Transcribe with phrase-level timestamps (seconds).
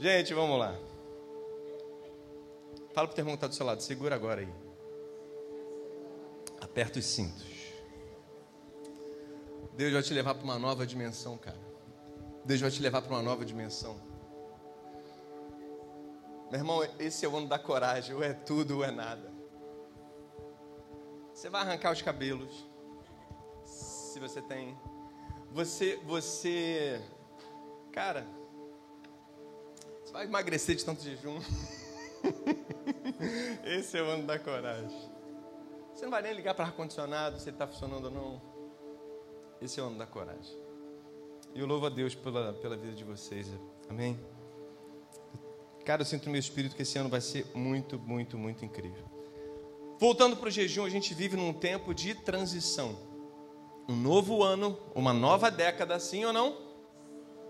[0.00, 0.74] Gente, vamos lá.
[2.94, 4.48] Fala pro teu irmão que está do seu lado, segura agora aí.
[6.58, 7.44] Aperta os cintos.
[9.74, 11.60] Deus vai te levar para uma nova dimensão, cara.
[12.46, 14.00] Deus vai te levar para uma nova dimensão.
[16.50, 19.30] Meu irmão, esse é o ano da coragem, ou é tudo ou é nada.
[21.34, 22.66] Você vai arrancar os cabelos,
[23.66, 24.74] se você tem.
[25.52, 27.02] Você, você,
[27.92, 28.39] cara,
[30.10, 31.38] você vai emagrecer de tanto jejum.
[33.64, 35.08] Esse é o ano da coragem.
[35.94, 38.42] Você não vai nem ligar para ar-condicionado se ele está funcionando ou não.
[39.62, 40.58] Esse é o ano da coragem.
[41.54, 43.46] E eu louvo a Deus pela, pela vida de vocês.
[43.88, 44.18] Amém?
[45.84, 49.04] Cara, eu sinto no meu espírito que esse ano vai ser muito, muito, muito incrível.
[49.96, 52.98] Voltando para o jejum, a gente vive num tempo de transição.
[53.88, 56.56] Um novo ano, uma nova década, sim ou não?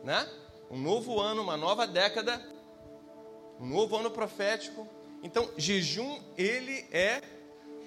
[0.05, 0.29] Né?
[0.71, 2.41] Um novo ano, uma nova década,
[3.59, 4.87] um novo ano profético.
[5.23, 7.21] Então, jejum, ele é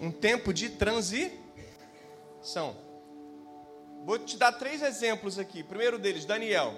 [0.02, 1.32] um tempo de transição.
[4.06, 5.64] Vou te dar três exemplos aqui.
[5.64, 6.78] primeiro deles, Daniel.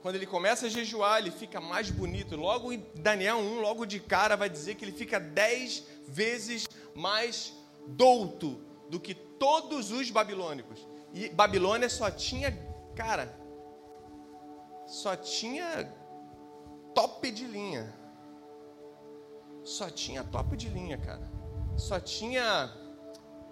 [0.00, 2.34] Quando ele começa a jejuar, ele fica mais bonito.
[2.34, 7.52] Logo em Daniel 1, logo de cara, vai dizer que ele fica dez vezes mais
[7.86, 10.86] douto do que todos os babilônicos.
[11.12, 12.56] E Babilônia só tinha,
[12.94, 13.34] cara,
[14.88, 15.84] só tinha
[16.94, 17.94] top de linha.
[19.62, 21.30] Só tinha top de linha, cara.
[21.76, 22.72] Só tinha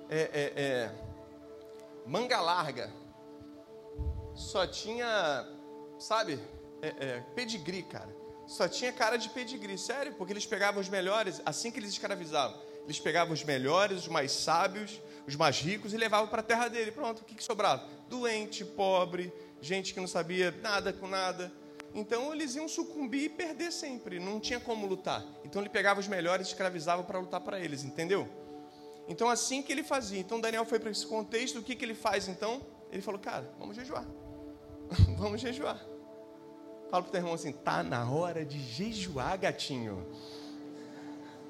[0.08, 0.94] é, é, é,
[2.06, 2.90] manga larga.
[4.34, 5.46] Só tinha,
[5.98, 6.40] sabe,
[6.80, 8.14] é, é, pedigree, cara.
[8.46, 12.58] Só tinha cara de pedigree, sério, porque eles pegavam os melhores, assim que eles escravizavam.
[12.86, 16.68] Eles pegavam os melhores, os mais sábios, os mais ricos e levavam para a terra
[16.68, 16.92] dele.
[16.92, 17.84] Pronto, o que, que sobrava?
[18.08, 21.52] Doente, pobre, gente que não sabia nada com nada.
[21.92, 25.24] Então eles iam sucumbir e perder sempre, não tinha como lutar.
[25.44, 28.28] Então ele pegava os melhores e escravizava para lutar para eles, entendeu?
[29.08, 30.20] Então assim que ele fazia.
[30.20, 32.64] Então Daniel foi para esse contexto, o que, que ele faz então?
[32.92, 34.06] Ele falou, cara, vamos jejuar.
[35.16, 35.78] vamos jejuar.
[36.90, 40.06] Fala para o teu irmão assim, tá na hora de jejuar, gatinho.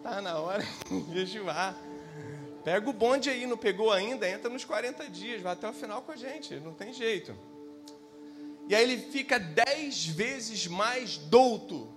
[0.06, 1.77] Tá na hora de jejuar.
[2.62, 6.00] Pega o bonde aí, não pegou ainda, entra nos 40 dias, vai até o final
[6.03, 7.37] com a gente, não tem jeito.
[8.69, 11.89] E aí ele fica dez vezes mais douto.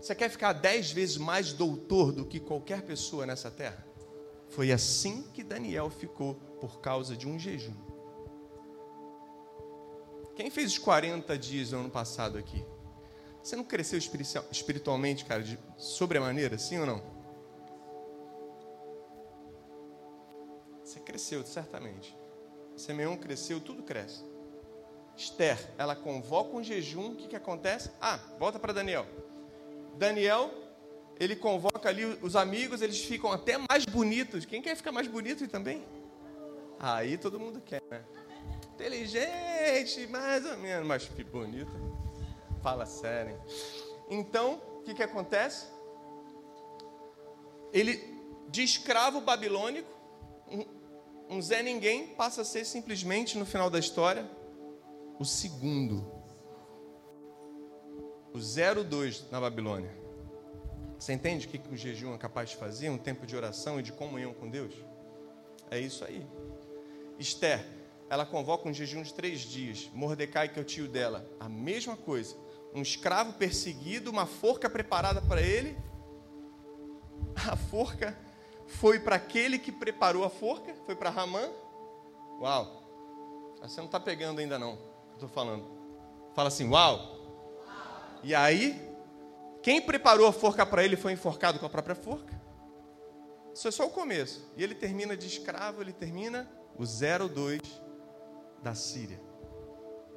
[0.00, 3.84] Você quer ficar dez vezes mais doutor do que qualquer pessoa nessa terra?
[4.48, 7.74] Foi assim que Daniel ficou por causa de um jejum.
[10.36, 12.64] Quem fez os 40 dias no ano passado aqui?
[13.42, 17.15] Você não cresceu espiritualmente, cara, de sobremaneira, sim ou não?
[21.06, 22.14] Cresceu, certamente.
[22.76, 24.22] Simeão cresceu, tudo cresce.
[25.16, 27.90] Esther, ela convoca um jejum, o que, que acontece?
[28.00, 29.06] Ah, volta para Daniel.
[29.96, 30.52] Daniel,
[31.18, 34.44] ele convoca ali os amigos, eles ficam até mais bonitos.
[34.44, 35.82] Quem quer ficar mais bonito também?
[36.78, 38.04] Aí todo mundo quer, né?
[38.74, 41.72] Inteligente, mais ou menos, mas que bonito.
[42.62, 43.40] Fala sério.
[44.10, 45.66] Então, o que, que acontece?
[47.72, 49.95] Ele, de escravo babilônico,
[51.28, 54.28] um, Zé Ninguém, passa a ser simplesmente, no final da história,
[55.18, 56.06] o segundo,
[58.32, 59.90] o 02 na Babilônia.
[60.98, 62.88] Você entende o que o jejum é capaz de fazer?
[62.90, 64.74] Um tempo de oração e de comunhão com Deus?
[65.70, 66.26] É isso aí.
[67.18, 67.66] Esther,
[68.08, 69.90] ela convoca um jejum de três dias.
[69.92, 72.36] Mordecai, que é o tio dela, a mesma coisa.
[72.74, 75.76] Um escravo perseguido, uma forca preparada para ele.
[77.48, 78.16] A forca
[78.66, 81.48] foi para aquele que preparou a forca, foi para Ramã.
[82.40, 82.82] Uau!
[83.62, 84.78] Você não está pegando ainda não
[85.16, 85.66] estou falando.
[86.34, 87.16] Fala assim, uau.
[88.22, 88.80] E aí,
[89.62, 92.40] quem preparou a forca para ele foi enforcado com a própria forca.
[93.52, 94.46] Isso é só o começo.
[94.56, 97.60] E ele termina de escravo, ele termina o 02
[98.62, 99.20] da Síria.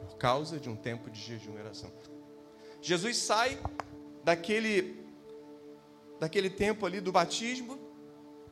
[0.02, 1.92] Por causa de um tempo de jejum e oração.
[2.82, 3.60] Jesus sai
[4.24, 5.08] daquele
[6.20, 7.80] daquele tempo ali do batismo,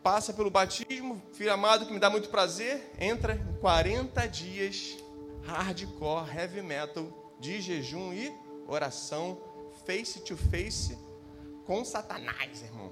[0.04, 4.98] passa pelo batismo, filho amado que me dá muito prazer, entra em 40 dias
[5.44, 8.32] hardcore, heavy metal, de jejum e
[8.68, 9.40] oração,
[9.86, 10.98] face to face
[11.66, 12.92] com Satanás, irmão.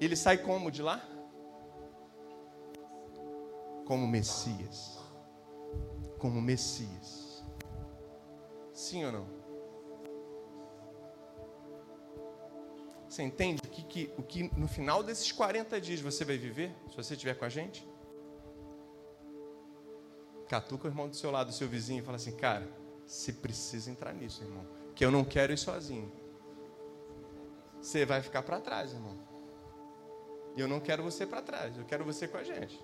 [0.00, 1.06] Ele sai como de lá?
[3.86, 4.98] Como Messias.
[6.18, 7.42] Como Messias.
[8.72, 9.37] Sim ou não?
[13.08, 16.74] Você entende o que, que, o que no final desses 40 dias você vai viver,
[16.90, 17.88] se você estiver com a gente?
[20.46, 22.68] Catuca o irmão do seu lado, do seu vizinho, e fala assim: Cara,
[23.06, 24.66] você precisa entrar nisso, irmão.
[24.94, 26.12] que eu não quero ir sozinho.
[27.80, 29.16] Você vai ficar para trás, irmão.
[30.54, 32.82] E eu não quero você para trás, eu quero você com a gente.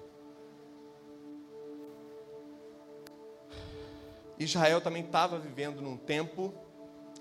[4.39, 6.55] Israel também estava vivendo num tempo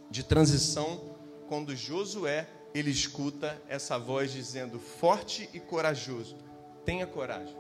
[0.10, 1.16] de transição
[1.48, 6.36] quando Josué ele escuta essa voz dizendo forte e corajoso.
[6.84, 7.56] Tenha coragem.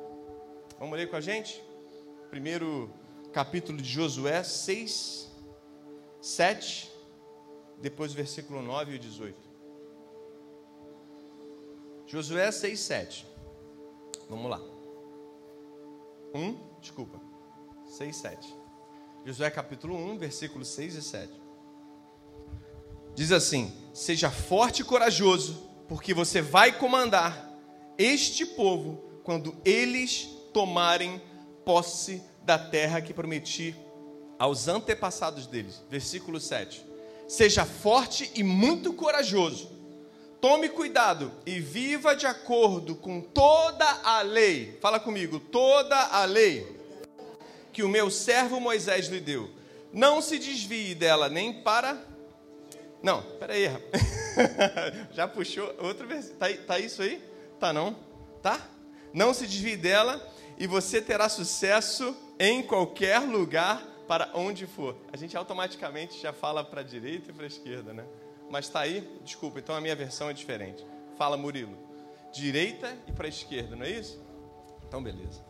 [0.80, 1.63] Vamos ler com a gente?
[2.30, 2.89] Primeiro
[3.31, 5.31] capítulo de Josué 6,
[6.19, 6.92] 7,
[7.80, 9.38] depois versículo 9 e o 18.
[12.07, 13.27] Josué 6, 7.
[14.30, 14.62] Vamos lá.
[16.33, 17.19] 1, desculpa.
[17.86, 18.56] 6, 7.
[19.25, 21.42] Josué capítulo 1, versículos 6 e 7.
[23.15, 27.51] Diz assim: Seja forte e corajoso, porque você vai comandar
[27.98, 31.21] este povo quando eles tomarem
[31.63, 33.75] posse da terra que prometi
[34.38, 35.81] aos antepassados deles.
[35.89, 36.86] Versículo 7.
[37.27, 39.71] Seja forte e muito corajoso.
[40.42, 44.77] Tome cuidado e viva de acordo com toda a lei.
[44.81, 46.68] Fala comigo, toda a lei
[47.71, 49.50] que o meu servo Moisés lhe deu.
[49.92, 52.12] Não se desvie dela nem para.
[53.03, 53.65] Não, peraí.
[55.11, 56.39] Já puxou outro versículo.
[56.39, 57.21] Tá, tá isso aí?
[57.59, 57.97] Tá não?
[58.41, 58.65] Tá?
[59.13, 60.25] Não se desvie dela
[60.57, 64.95] e você terá sucesso em qualquer lugar para onde for.
[65.11, 68.05] A gente automaticamente já fala para a direita e para a esquerda, né?
[68.50, 69.01] Mas tá aí?
[69.23, 70.85] Desculpa, então a minha versão é diferente.
[71.17, 71.77] Fala, Murilo.
[72.31, 74.21] Direita e para a esquerda, não é isso?
[74.88, 75.41] Então, beleza.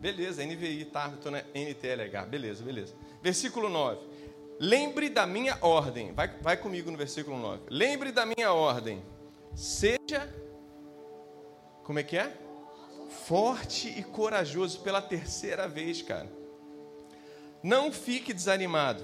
[0.00, 1.12] Beleza, NVI, tá?
[1.14, 2.26] Estou na NTLH.
[2.26, 2.94] Beleza, beleza.
[3.22, 4.00] Versículo 9.
[4.62, 6.12] Lembre da minha ordem.
[6.12, 7.62] Vai, vai comigo no versículo 9.
[7.70, 9.02] Lembre da minha ordem.
[9.54, 10.28] Seja.
[11.82, 12.30] Como é que é?
[13.24, 16.30] Forte e corajoso pela terceira vez, cara.
[17.62, 19.02] Não fique desanimado.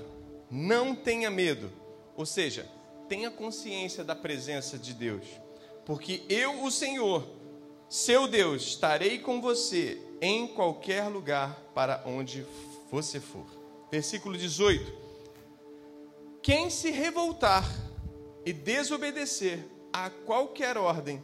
[0.50, 1.72] Não tenha medo.
[2.14, 2.68] Ou seja,
[3.08, 5.24] tenha consciência da presença de Deus.
[5.86, 7.26] Porque eu, o Senhor,
[7.88, 12.44] seu Deus, estarei com você em qualquer lugar para onde
[12.90, 13.46] você for.
[13.90, 15.05] Versículo 18:
[16.46, 17.64] Quem se revoltar
[18.44, 21.20] e desobedecer a qualquer ordem,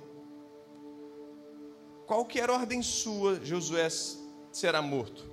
[2.08, 3.86] qualquer ordem sua, Josué
[4.50, 5.24] será morto.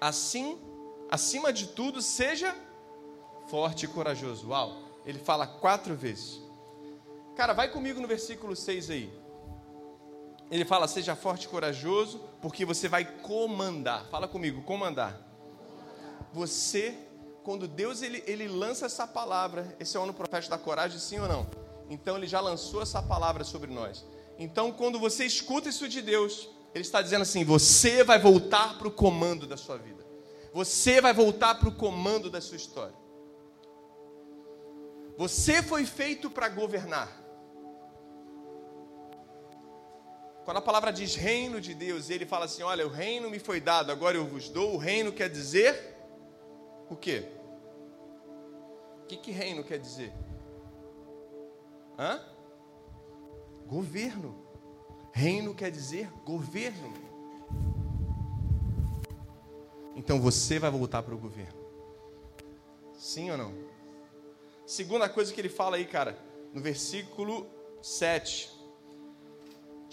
[0.00, 0.56] Assim,
[1.10, 2.56] acima de tudo, seja
[3.48, 4.50] forte e corajoso.
[4.50, 4.84] Uau!
[5.04, 6.40] Ele fala quatro vezes.
[7.34, 9.12] Cara, vai comigo no versículo 6 aí.
[10.52, 14.06] Ele fala: seja forte e corajoso, porque você vai comandar.
[14.08, 15.20] Fala comigo, comandar.
[16.32, 16.96] Você,
[17.44, 21.20] quando Deus ele, ele lança essa palavra, esse é o ano profético da coragem, sim
[21.20, 21.46] ou não?
[21.90, 24.02] Então ele já lançou essa palavra sobre nós.
[24.38, 28.88] Então, quando você escuta isso de Deus, ele está dizendo assim: você vai voltar para
[28.88, 30.02] o comando da sua vida.
[30.54, 32.94] Você vai voltar para o comando da sua história.
[35.18, 37.20] Você foi feito para governar.
[40.44, 43.60] Quando a palavra diz reino de Deus, ele fala assim: Olha, o reino me foi
[43.60, 44.74] dado, agora eu vos dou.
[44.74, 45.93] O reino quer dizer
[46.90, 47.24] o quê?
[49.02, 50.12] O que, que reino quer dizer?
[51.98, 52.20] Hã?
[53.66, 54.34] Governo.
[55.12, 56.92] Reino quer dizer governo.
[59.94, 61.64] Então você vai voltar para o governo.
[62.94, 63.54] Sim ou não?
[64.66, 66.18] Segunda coisa que ele fala aí, cara,
[66.52, 67.46] no versículo
[67.82, 68.54] 7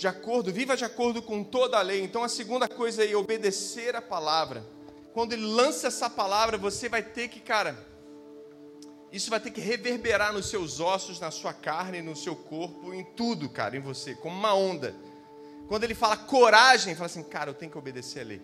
[0.01, 2.01] de acordo, viva de acordo com toda a lei.
[2.01, 4.65] Então a segunda coisa é obedecer a palavra.
[5.13, 7.77] Quando ele lança essa palavra, você vai ter que, cara,
[9.12, 13.03] isso vai ter que reverberar nos seus ossos, na sua carne, no seu corpo, em
[13.03, 14.96] tudo, cara, em você, como uma onda.
[15.68, 18.41] Quando ele fala coragem, fala assim, cara, eu tenho que obedecer a lei.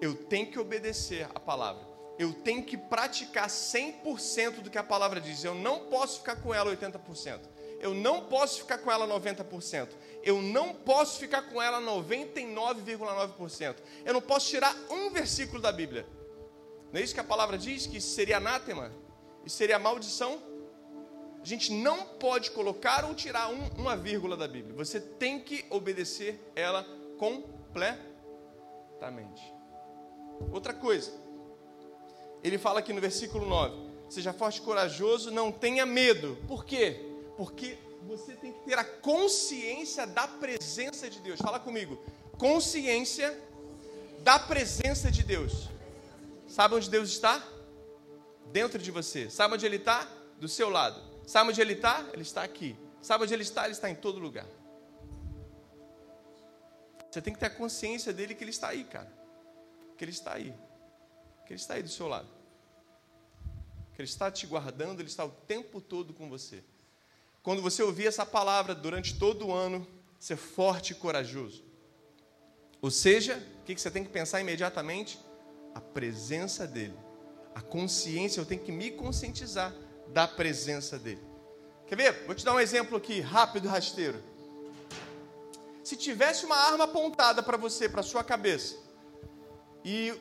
[0.00, 1.88] Eu tenho que obedecer a palavra.
[2.18, 5.44] Eu tenho que praticar 100% do que a palavra diz.
[5.44, 7.40] Eu não posso ficar com ela 80%.
[7.80, 9.88] Eu não posso ficar com ela 90%
[10.22, 13.76] eu não posso ficar com ela 99,9%.
[14.04, 16.06] Eu não posso tirar um versículo da Bíblia.
[16.92, 17.86] Não é isso que a palavra diz?
[17.86, 18.92] Que seria anátema?
[19.44, 20.42] E seria maldição?
[21.40, 24.74] A gente não pode colocar ou tirar um, uma vírgula da Bíblia.
[24.76, 26.84] Você tem que obedecer ela
[27.18, 28.00] completamente.
[30.52, 31.12] Outra coisa,
[32.42, 33.74] ele fala aqui no versículo 9:
[34.10, 36.36] Seja forte e corajoso, não tenha medo.
[36.46, 37.06] Por quê?
[37.38, 41.40] Porque você tem que ter a consciência da presença de Deus.
[41.40, 42.02] Fala comigo.
[42.38, 43.38] Consciência
[44.20, 45.68] da presença de Deus.
[46.48, 47.42] Sabe onde Deus está?
[48.52, 49.30] Dentro de você.
[49.30, 50.08] Sabe onde Ele está?
[50.38, 51.00] Do seu lado.
[51.26, 52.08] Sabe onde Ele está?
[52.12, 52.76] Ele está aqui.
[53.00, 53.64] Sabe onde Ele está?
[53.64, 54.46] Ele está em todo lugar.
[57.10, 59.12] Você tem que ter a consciência dele que Ele está aí, cara.
[59.96, 60.54] Que Ele está aí.
[61.46, 62.28] Que Ele está aí do seu lado.
[63.94, 66.62] Que Ele está te guardando, Ele está o tempo todo com você.
[67.42, 69.86] Quando você ouvir essa palavra durante todo o ano,
[70.18, 71.64] ser forte e corajoso.
[72.82, 75.18] Ou seja, o que você tem que pensar imediatamente?
[75.74, 76.94] A presença dEle.
[77.54, 79.74] A consciência, eu tenho que me conscientizar
[80.08, 81.22] da presença dEle.
[81.86, 82.26] Quer ver?
[82.26, 84.22] Vou te dar um exemplo aqui, rápido e rasteiro.
[85.82, 88.76] Se tivesse uma arma apontada para você, para sua cabeça,
[89.84, 90.12] e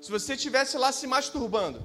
[0.00, 1.82] se você estivesse lá se masturbando,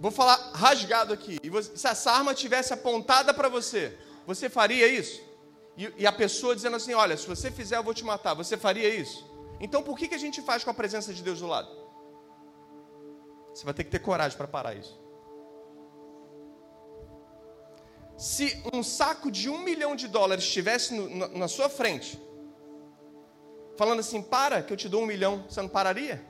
[0.00, 4.88] vou falar rasgado aqui, e você, se essa arma tivesse apontada para você, você faria
[4.88, 5.20] isso?
[5.76, 8.56] E, e, a pessoa dizendo assim: Olha, se você fizer, eu vou te matar, você
[8.56, 9.28] faria isso?
[9.60, 11.68] Então por que, que a gente faz com a presença de Deus do lado?
[13.52, 14.98] Você vai ter que ter coragem para parar isso.
[18.16, 22.20] Se um saco de um milhão de dólares estivesse no, na, na sua frente,
[23.76, 26.29] falando assim: Para, que eu te dou um milhão, você não pararia?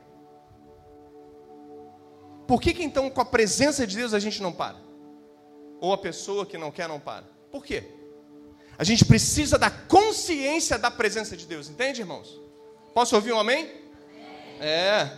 [2.51, 4.77] Por que, que então com a presença de Deus a gente não para?
[5.81, 7.23] Ou a pessoa que não quer não para?
[7.49, 7.85] Por quê?
[8.77, 12.41] A gente precisa da consciência da presença de Deus, entende, irmãos?
[12.93, 13.71] Posso ouvir um amém?
[14.61, 15.09] É,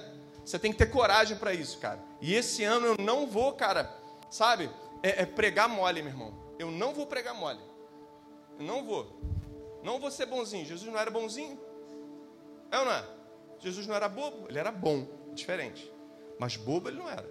[0.44, 1.98] você tem que ter coragem para isso, cara.
[2.20, 3.90] E esse ano eu não vou, cara,
[4.30, 4.68] sabe,
[5.02, 6.34] é, é pregar mole, meu irmão.
[6.58, 7.60] Eu não vou pregar mole.
[8.58, 9.10] Eu não vou.
[9.82, 10.66] Não vou ser bonzinho.
[10.66, 11.58] Jesus não era bonzinho?
[12.70, 13.04] É ou não é?
[13.58, 15.90] Jesus não era bobo, ele era bom, diferente.
[16.38, 17.28] Mas bobo ele não era.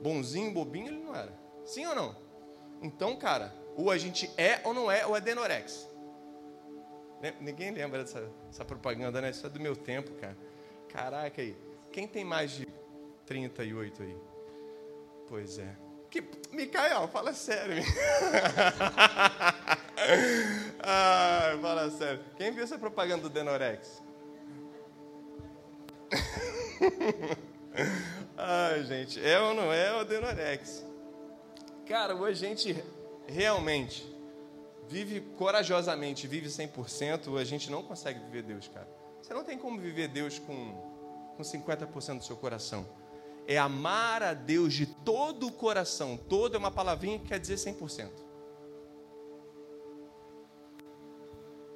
[0.00, 1.32] Bonzinho, bobinho ele não era.
[1.64, 2.16] Sim ou não?
[2.82, 5.88] Então, cara, ou a gente é ou não é, ou é denorex.
[7.40, 9.30] Ninguém lembra dessa, dessa propaganda, né?
[9.30, 10.36] Isso é do meu tempo, cara.
[10.88, 11.56] Caraca aí.
[11.92, 12.68] Quem tem mais de
[13.24, 14.16] 38 aí?
[15.28, 15.76] Pois é.
[16.10, 17.82] Que, Micael, fala sério.
[21.60, 22.22] fala sério.
[22.36, 24.02] Quem viu essa propaganda do Denorex?
[28.36, 30.84] Ai, gente, é ou não é o Denorex?
[31.86, 32.84] Cara, hoje a gente
[33.26, 34.14] realmente
[34.88, 38.88] vive corajosamente, vive 100%, a gente não consegue viver Deus, cara.
[39.20, 42.86] Você não tem como viver Deus com, com 50% do seu coração.
[43.46, 46.16] É amar a Deus de todo o coração.
[46.16, 48.10] Todo é uma palavrinha que quer dizer 100%.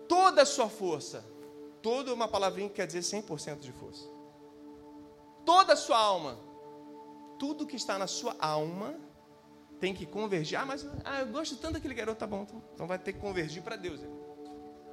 [0.09, 1.25] Toda a sua força.
[1.81, 4.20] Todo é uma palavrinha que quer dizer 100% de força.
[5.45, 6.39] Toda a sua alma.
[7.39, 8.95] Tudo que está na sua alma
[9.81, 10.59] tem que convergir.
[10.59, 13.19] Ah, mas ah, eu gosto tanto daquele garoto, tá bom, então, então vai ter que
[13.19, 14.01] convergir para Deus.
[14.01, 14.21] Irmão.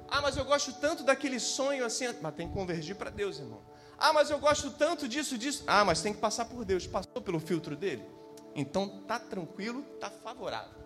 [0.08, 3.60] Ah, mas eu gosto tanto daquele sonho assim, mas tem que convergir para Deus, irmão.
[3.98, 5.64] Ah, mas eu gosto tanto disso, disso.
[5.66, 6.86] Ah, mas tem que passar por Deus.
[6.86, 8.02] Passou pelo filtro dele?
[8.54, 10.78] Então tá tranquilo, tá favorável.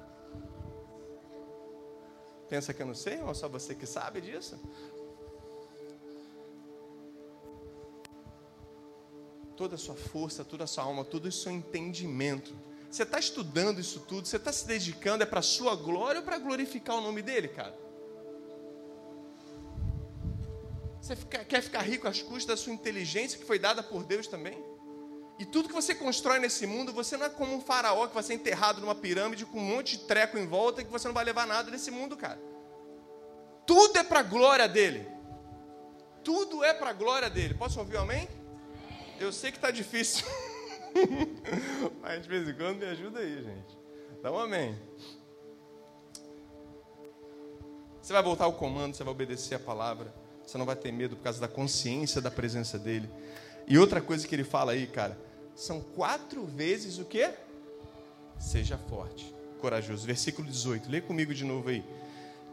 [2.49, 4.61] Pensa que eu não sei, ou só você que sabe disso?
[9.57, 12.55] Toda a sua força, toda a sua alma, todo o seu entendimento
[12.93, 16.25] você está estudando isso tudo, você está se dedicando, é para a sua glória ou
[16.27, 17.75] para glorificar o nome dele, cara?
[21.01, 24.27] Você fica, quer ficar rico às custas da sua inteligência que foi dada por Deus
[24.27, 24.63] também?
[25.39, 28.23] E tudo que você constrói nesse mundo, você não é como um faraó que vai
[28.23, 31.15] ser enterrado numa pirâmide com um monte de treco em volta e que você não
[31.15, 32.39] vai levar nada desse mundo, cara.
[33.67, 35.09] Tudo é para a glória dele.
[36.23, 37.55] Tudo é para a glória dele.
[37.55, 38.29] Posso ouvir um amém?
[39.23, 40.27] Eu sei que está difícil.
[42.03, 43.79] Mas de vez em quando me ajuda aí, gente.
[44.21, 44.77] Dá um amém.
[48.03, 50.13] Você vai voltar ao comando, você vai obedecer a palavra.
[50.45, 53.09] Você não vai ter medo por causa da consciência da presença dele.
[53.69, 55.17] E outra coisa que ele fala aí, cara,
[55.55, 57.31] são quatro vezes o que?
[58.41, 60.05] Seja forte, corajoso.
[60.05, 61.85] Versículo 18, lê comigo de novo aí.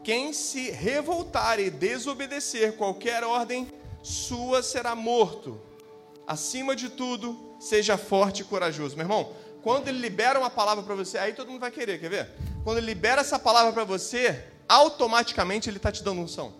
[0.04, 3.66] Quem se revoltar e desobedecer qualquer ordem
[4.04, 5.68] sua será morto.
[6.30, 8.94] Acima de tudo, seja forte e corajoso.
[8.94, 9.32] Meu irmão,
[9.64, 12.30] quando ele libera uma palavra para você, aí todo mundo vai querer, quer ver?
[12.62, 16.54] Quando ele libera essa palavra para você, automaticamente ele está te dando unção.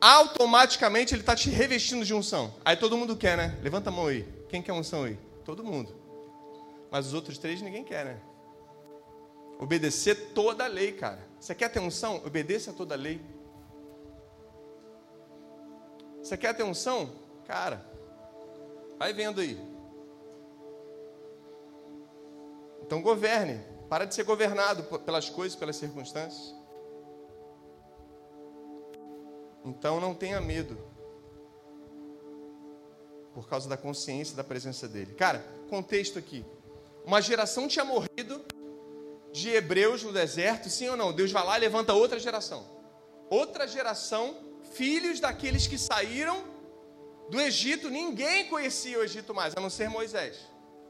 [0.00, 2.54] Automaticamente ele está te revestindo de unção.
[2.64, 3.58] Aí todo mundo quer, né?
[3.62, 4.26] Levanta a mão aí.
[4.48, 5.18] Quem quer unção aí?
[5.44, 5.94] Todo mundo.
[6.90, 8.20] Mas os outros três ninguém quer, né?
[9.58, 11.28] Obedecer toda a lei, cara.
[11.38, 12.22] Você quer ter unção?
[12.24, 13.20] Obedeça a toda a lei.
[16.22, 17.22] Você quer ter unção?
[17.46, 17.92] Cara,
[19.04, 19.60] Vai vendo aí.
[22.80, 23.60] Então governe.
[23.86, 26.54] Para de ser governado pelas coisas, pelas circunstâncias.
[29.62, 30.78] Então não tenha medo.
[33.34, 35.12] Por causa da consciência da presença dele.
[35.12, 36.42] Cara, contexto aqui.
[37.04, 38.42] Uma geração tinha morrido
[39.32, 41.12] de hebreus no deserto, sim ou não?
[41.12, 42.64] Deus vai lá e levanta outra geração.
[43.28, 44.34] Outra geração,
[44.72, 46.53] filhos daqueles que saíram
[47.30, 50.38] do Egito, ninguém conhecia o Egito mais, a não ser Moisés.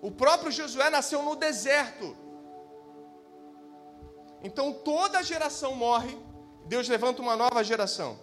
[0.02, 2.16] O próprio Josué nasceu no deserto.
[4.42, 6.18] Então toda geração morre,
[6.66, 8.18] Deus levanta uma nova geração.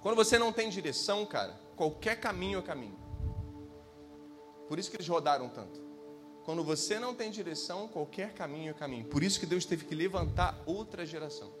[0.00, 2.96] Quando você não tem direção, cara, qualquer caminho é caminho.
[4.68, 5.84] Por isso que eles rodaram tanto.
[6.44, 9.06] Quando você não tem direção, qualquer caminho é caminho.
[9.06, 11.52] Por isso que Deus teve que levantar outra geração.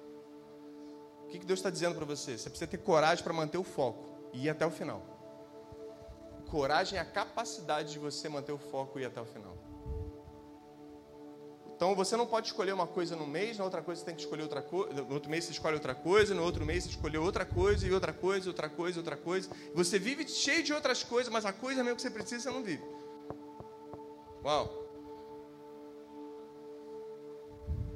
[1.26, 2.38] O que Deus está dizendo para você?
[2.38, 5.02] Você precisa ter coragem para manter o foco e ir até o final.
[6.48, 9.56] Coragem é a capacidade de você manter o foco e ir até o final.
[11.74, 14.22] Então você não pode escolher uma coisa no mês, na outra coisa você tem que
[14.22, 17.18] escolher outra coisa, no outro mês você escolhe outra coisa, no outro mês você escolhe
[17.18, 19.50] outra coisa, e outra coisa, outra coisa, outra coisa.
[19.74, 22.62] Você vive cheio de outras coisas, mas a coisa mesmo que você precisa você não
[22.62, 22.82] vive.
[24.42, 24.86] Uau!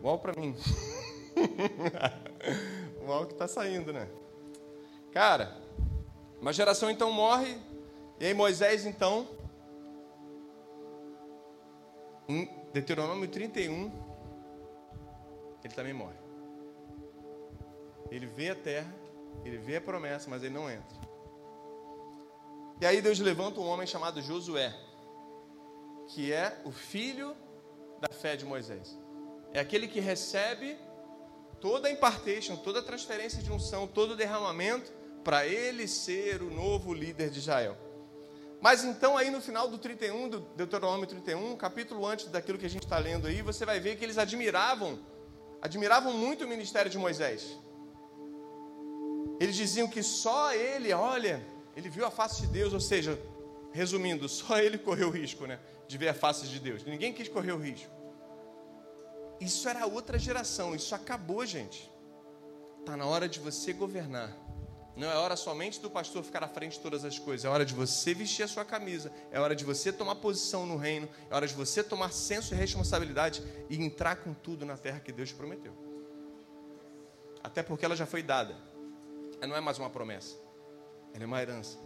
[0.02, 0.54] Uau para mim.
[3.11, 4.09] Uau que está saindo, né?
[5.11, 5.61] Cara,
[6.40, 7.59] uma geração então morre,
[8.21, 9.26] e aí Moisés então,
[12.29, 13.90] em Deuteronômio 31,
[15.64, 16.14] ele também morre.
[18.12, 18.95] Ele vê a terra,
[19.45, 20.97] ele vê a promessa, mas ele não entra.
[22.81, 24.73] E aí Deus levanta um homem chamado Josué,
[26.07, 27.37] que é o filho
[28.00, 28.97] da fé de Moisés.
[29.52, 30.79] É aquele que recebe
[31.61, 36.50] toda a impartation, toda a transferência de unção, todo o derramamento para ele ser o
[36.50, 37.76] novo líder de Israel.
[38.61, 42.71] Mas então, aí no final do 31, do Deuteronômio 31, capítulo antes daquilo que a
[42.71, 44.99] gente está lendo aí, você vai ver que eles admiravam,
[45.62, 47.59] admiravam muito o ministério de Moisés.
[49.38, 51.43] Eles diziam que só ele, olha,
[51.75, 53.19] ele viu a face de Deus, ou seja,
[53.73, 56.85] resumindo, só ele correu o risco, né, de ver a face de Deus.
[56.85, 58.00] Ninguém quis correr o risco.
[59.40, 61.90] Isso era outra geração, isso acabou, gente.
[62.80, 64.37] Está na hora de você governar.
[64.97, 67.64] Não é hora somente do pastor ficar à frente de todas as coisas, é hora
[67.64, 71.35] de você vestir a sua camisa, é hora de você tomar posição no reino, é
[71.35, 75.32] hora de você tomar senso e responsabilidade e entrar com tudo na terra que Deus
[75.32, 75.73] prometeu.
[77.43, 78.54] Até porque ela já foi dada.
[79.38, 80.36] Ela não é mais uma promessa,
[81.15, 81.78] ela é uma herança.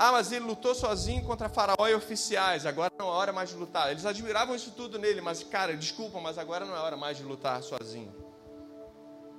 [0.00, 3.56] Ah, mas ele lutou sozinho contra Faraó e oficiais, agora não é hora mais de
[3.56, 3.90] lutar.
[3.90, 7.24] Eles admiravam isso tudo nele, mas, cara, desculpa, mas agora não é hora mais de
[7.24, 8.14] lutar sozinho.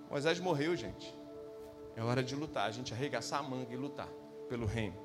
[0.10, 1.17] Moisés morreu, gente.
[1.95, 4.10] É hora de lutar, a gente arregaçar a manga e lutar
[4.50, 4.98] pelo reino.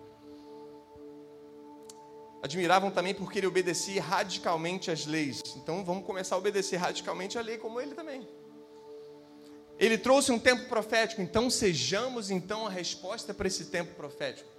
[2.43, 5.40] Admiravam também porque ele obedecia radicalmente às leis.
[5.57, 8.29] Então vamos começar a obedecer radicalmente a lei como ele também.
[9.79, 14.54] Ele trouxe um tempo profético, então sejamos então a resposta para esse tempo profético.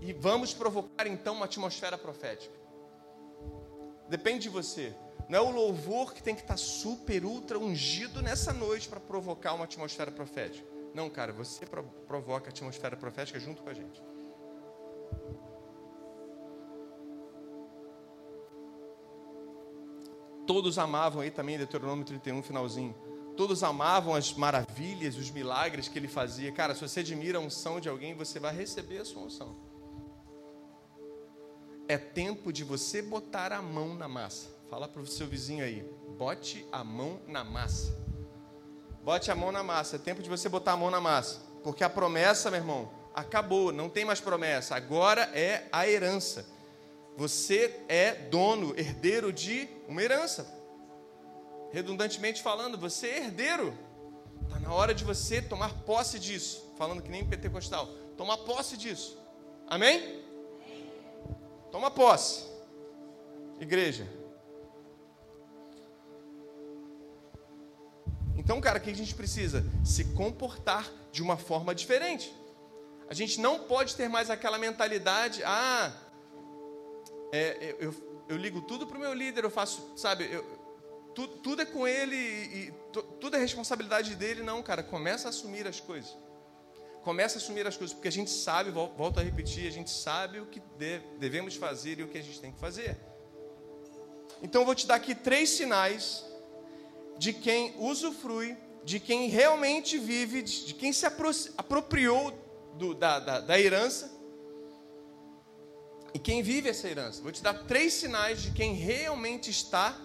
[0.00, 2.54] E vamos provocar então uma atmosfera profética.
[4.08, 4.94] Depende de você.
[5.28, 9.52] Não é o louvor que tem que estar super, ultra ungido nessa noite para provocar
[9.52, 10.66] uma atmosfera profética.
[10.94, 11.66] Não, cara, você
[12.06, 14.02] provoca a atmosfera profética junto com a gente.
[20.46, 22.94] Todos amavam aí também, Deuteronômio 31, finalzinho.
[23.36, 26.50] Todos amavam as maravilhas, os milagres que ele fazia.
[26.50, 29.67] Cara, se você admira a unção de alguém, você vai receber a sua unção.
[31.88, 34.48] É tempo de você botar a mão na massa.
[34.68, 35.82] Fala para o seu vizinho aí,
[36.18, 37.96] bote a mão na massa.
[39.02, 39.96] Bote a mão na massa.
[39.96, 41.40] É tempo de você botar a mão na massa.
[41.64, 43.72] Porque a promessa, meu irmão, acabou.
[43.72, 44.76] Não tem mais promessa.
[44.76, 46.44] Agora é a herança.
[47.16, 50.46] Você é dono, herdeiro de uma herança.
[51.72, 53.72] Redundantemente falando, você é herdeiro.
[54.42, 56.70] Está na hora de você tomar posse disso.
[56.76, 57.86] Falando que nem pentecostal.
[58.14, 59.18] Tomar posse disso.
[59.66, 60.27] Amém?
[61.70, 62.46] Toma posse.
[63.60, 64.06] Igreja,
[68.48, 69.62] Então, cara, o que a gente precisa?
[69.84, 72.34] Se comportar de uma forma diferente.
[73.06, 75.92] A gente não pode ter mais aquela mentalidade, ah,
[77.30, 77.94] é, eu,
[78.26, 80.42] eu, ligo tudo para o meu líder, eu faço, sabe, eu,
[81.14, 84.42] tu, tudo é com ele e, tu, tudo é responsabilidade dele.
[84.42, 86.16] Não, cara, começa a assumir as coisas.
[87.02, 90.40] Começa a assumir as coisas, porque a gente sabe, volto a repetir, a gente sabe
[90.40, 90.60] o que
[91.18, 92.98] devemos fazer e o que a gente tem que fazer.
[94.42, 96.24] Então, eu vou te dar aqui três sinais
[97.18, 102.32] de quem usufrui, de quem realmente vive, de quem se apropriou
[102.74, 104.18] do, da, da, da herança
[106.14, 107.22] e quem vive essa herança.
[107.22, 110.00] Vou te dar três sinais de quem realmente está,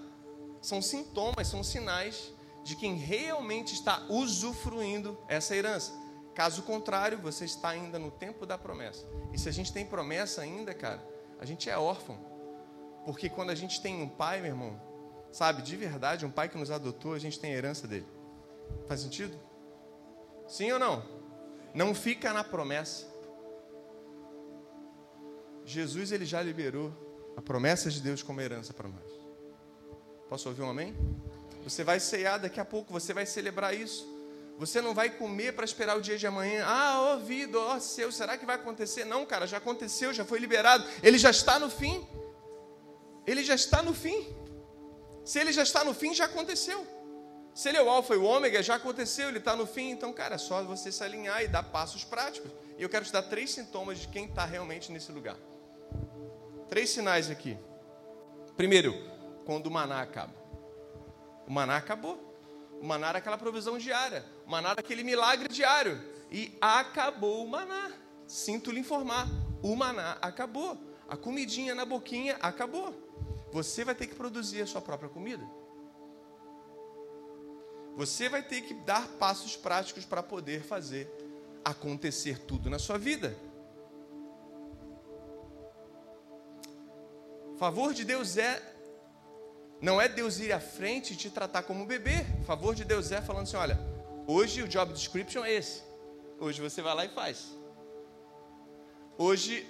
[0.61, 5.93] são sintomas, são sinais de quem realmente está usufruindo essa herança.
[6.33, 9.05] Caso contrário, você está ainda no tempo da promessa.
[9.31, 11.01] E se a gente tem promessa ainda, cara,
[11.39, 12.17] a gente é órfão.
[13.05, 14.79] Porque quando a gente tem um pai, meu irmão,
[15.33, 18.05] Sabe, de verdade, um pai que nos adotou, a gente tem a herança dele.
[18.87, 19.35] Faz sentido?
[20.47, 21.03] Sim ou não?
[21.73, 23.11] Não fica na promessa.
[25.65, 26.93] Jesus ele já liberou
[27.35, 29.11] a promessa de Deus como herança para nós.
[30.29, 30.95] Posso ouvir um amém?
[31.63, 34.07] Você vai ceiar daqui a pouco, você vai celebrar isso.
[34.57, 36.63] Você não vai comer para esperar o dia de amanhã.
[36.65, 39.03] Ah, ouvido, ó seu, será que vai acontecer?
[39.03, 40.85] Não, cara, já aconteceu, já foi liberado.
[41.01, 42.07] Ele já está no fim.
[43.25, 44.27] Ele já está no fim.
[45.25, 46.85] Se ele já está no fim, já aconteceu.
[47.53, 49.91] Se ele é o alfa e o ômega, já aconteceu, ele está no fim.
[49.91, 52.51] Então, cara, é só você se alinhar e dar passos práticos.
[52.77, 55.37] E eu quero te dar três sintomas de quem está realmente nesse lugar.
[56.67, 57.57] Três sinais aqui.
[58.57, 58.93] Primeiro,
[59.45, 60.33] quando o maná acaba.
[61.47, 62.32] O maná acabou.
[62.83, 64.25] O maná era aquela provisão diária.
[64.45, 66.03] O maná era aquele milagre diário.
[66.29, 67.93] E acabou o maná.
[68.27, 69.25] Sinto lhe informar.
[69.61, 70.77] O maná acabou.
[71.07, 72.93] A comidinha na boquinha acabou.
[73.53, 75.49] Você vai ter que produzir a sua própria comida.
[77.95, 81.09] Você vai ter que dar passos práticos para poder fazer
[81.63, 83.33] acontecer tudo na sua vida.
[87.57, 88.72] Favor de Deus é
[89.83, 92.25] não é Deus ir à frente e te tratar como bebê.
[92.39, 93.77] O favor de Deus é falando assim: olha,
[94.25, 95.83] hoje o job description é esse.
[96.39, 97.53] Hoje você vai lá e faz.
[99.17, 99.67] Hoje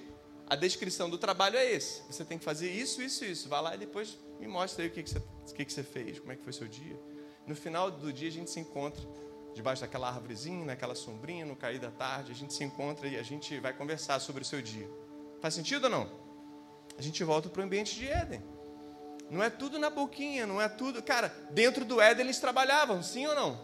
[0.48, 2.04] a descrição do trabalho é esse.
[2.04, 3.50] Você tem que fazer isso, isso, isso.
[3.50, 5.82] Vai lá e depois me mostra aí o que, que, você, o que, que você
[5.82, 6.96] fez, como é que foi seu dia.
[7.48, 9.02] No final do dia a gente se encontra
[9.56, 13.24] debaixo daquela árvorezinha, naquela sombrinha, no cair da tarde, a gente se encontra e a
[13.24, 14.88] gente vai conversar sobre o seu dia.
[15.42, 16.08] Faz sentido ou não?
[17.00, 18.53] A gente volta para o ambiente de Éden.
[19.34, 21.02] Não é tudo na boquinha, não é tudo.
[21.02, 23.60] Cara, dentro do Éden eles trabalhavam, sim ou não?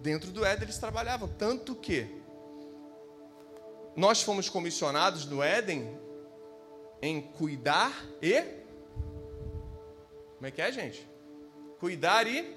[0.00, 2.20] Dentro do Éden eles trabalhavam, tanto que
[3.94, 5.96] nós fomos comissionados no Éden
[7.00, 8.42] em cuidar e.
[10.34, 11.08] Como é que é, gente?
[11.78, 12.56] Cuidar e.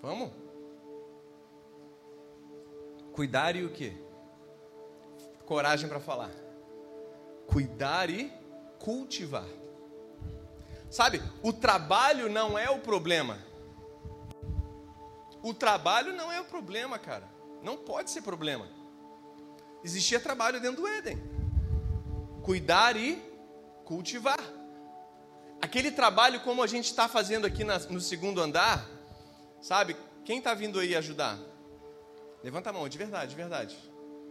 [0.00, 0.30] Vamos?
[3.10, 3.94] Cuidar e o quê?
[5.44, 6.30] Coragem para falar.
[7.48, 8.32] Cuidar e
[8.78, 9.48] cultivar.
[10.90, 13.38] Sabe, o trabalho não é o problema.
[15.42, 17.28] O trabalho não é o problema, cara.
[17.62, 18.68] Não pode ser problema.
[19.82, 21.18] Existia trabalho dentro do Éden.
[22.42, 23.22] Cuidar e
[23.84, 24.40] cultivar.
[25.60, 28.88] Aquele trabalho como a gente está fazendo aqui na, no segundo andar,
[29.60, 29.96] sabe?
[30.24, 31.38] Quem está vindo aí ajudar?
[32.42, 33.76] Levanta a mão, de verdade, de verdade.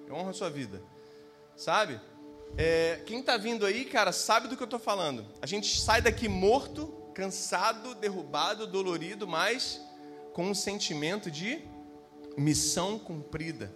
[0.08, 0.82] Eu honro a sua vida.
[1.56, 2.00] Sabe?
[2.56, 5.26] É, quem está vindo aí, cara, sabe do que eu estou falando.
[5.42, 9.82] A gente sai daqui morto, cansado, derrubado, dolorido, mas
[10.34, 11.62] com um sentimento de
[12.38, 13.74] missão cumprida.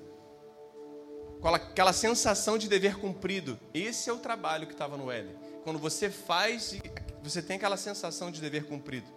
[1.42, 3.60] Com aquela sensação de dever cumprido.
[3.74, 5.36] Esse é o trabalho que estava no Éden.
[5.64, 6.76] Quando você faz,
[7.24, 9.08] você tem aquela sensação de dever cumprido.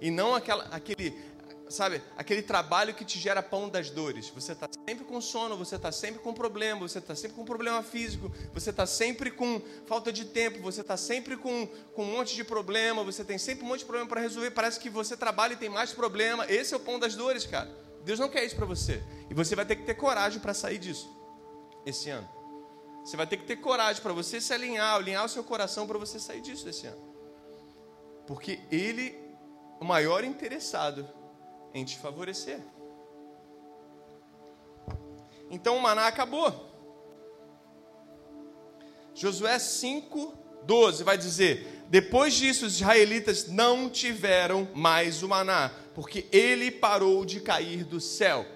[0.00, 1.18] E não aquela, aquele,
[1.72, 4.28] sabe, aquele trabalho que te gera pão das dores.
[4.28, 7.82] Você está sempre com sono, você está sempre com problema, você está sempre com problema
[7.82, 12.34] físico, você está sempre com falta de tempo, você está sempre com, com um monte
[12.34, 14.50] de problema, você tem sempre um monte de problema para resolver.
[14.50, 16.46] Parece que você trabalha e tem mais problema.
[16.50, 17.70] Esse é o pão das dores, cara.
[18.04, 19.02] Deus não quer isso para você.
[19.30, 21.10] E você vai ter que ter coragem para sair disso
[21.86, 22.28] esse ano.
[23.04, 25.98] Você vai ter que ter coragem para você se alinhar, alinhar o seu coração para
[25.98, 27.00] você sair disso esse ano.
[28.26, 29.14] Porque Ele,
[29.80, 31.08] o maior interessado
[31.74, 32.60] em te favorecer.
[35.50, 36.70] Então o maná acabou.
[39.14, 46.26] Josué 5, 12 vai dizer: Depois disso, os israelitas não tiveram mais o maná, porque
[46.32, 48.46] ele parou de cair do céu.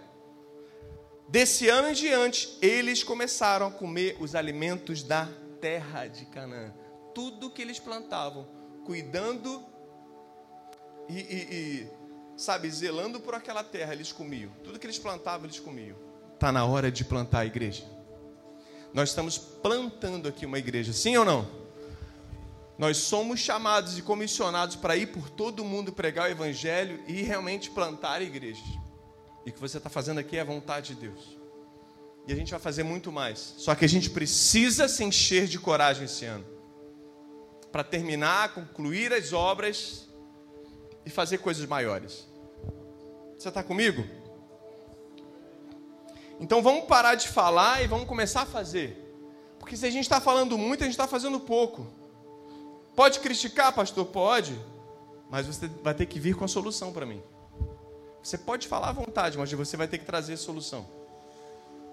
[1.28, 5.28] Desse ano em diante, eles começaram a comer os alimentos da
[5.60, 6.72] terra de Canaã.
[7.14, 8.46] Tudo que eles plantavam,
[8.84, 9.64] cuidando
[11.08, 11.90] e, e, e,
[12.36, 14.50] sabe, zelando por aquela terra, eles comiam.
[14.62, 15.96] Tudo que eles plantavam, eles comiam.
[16.34, 17.84] Está na hora de plantar a igreja.
[18.92, 21.66] Nós estamos plantando aqui uma igreja, sim ou não?
[22.78, 27.70] Nós somos chamados e comissionados para ir por todo mundo pregar o evangelho e realmente
[27.70, 28.64] plantar igrejas.
[29.46, 31.38] E o que você está fazendo aqui é a vontade de Deus.
[32.26, 33.54] E a gente vai fazer muito mais.
[33.56, 36.44] Só que a gente precisa se encher de coragem esse ano.
[37.72, 40.05] Para terminar, concluir as obras
[41.06, 42.26] e fazer coisas maiores.
[43.38, 44.04] Você está comigo?
[46.40, 49.02] Então vamos parar de falar e vamos começar a fazer.
[49.60, 51.86] Porque se a gente está falando muito, a gente está fazendo pouco.
[52.96, 54.06] Pode criticar, pastor?
[54.06, 54.60] Pode.
[55.30, 57.22] Mas você vai ter que vir com a solução para mim.
[58.22, 60.86] Você pode falar à vontade, mas você vai ter que trazer solução.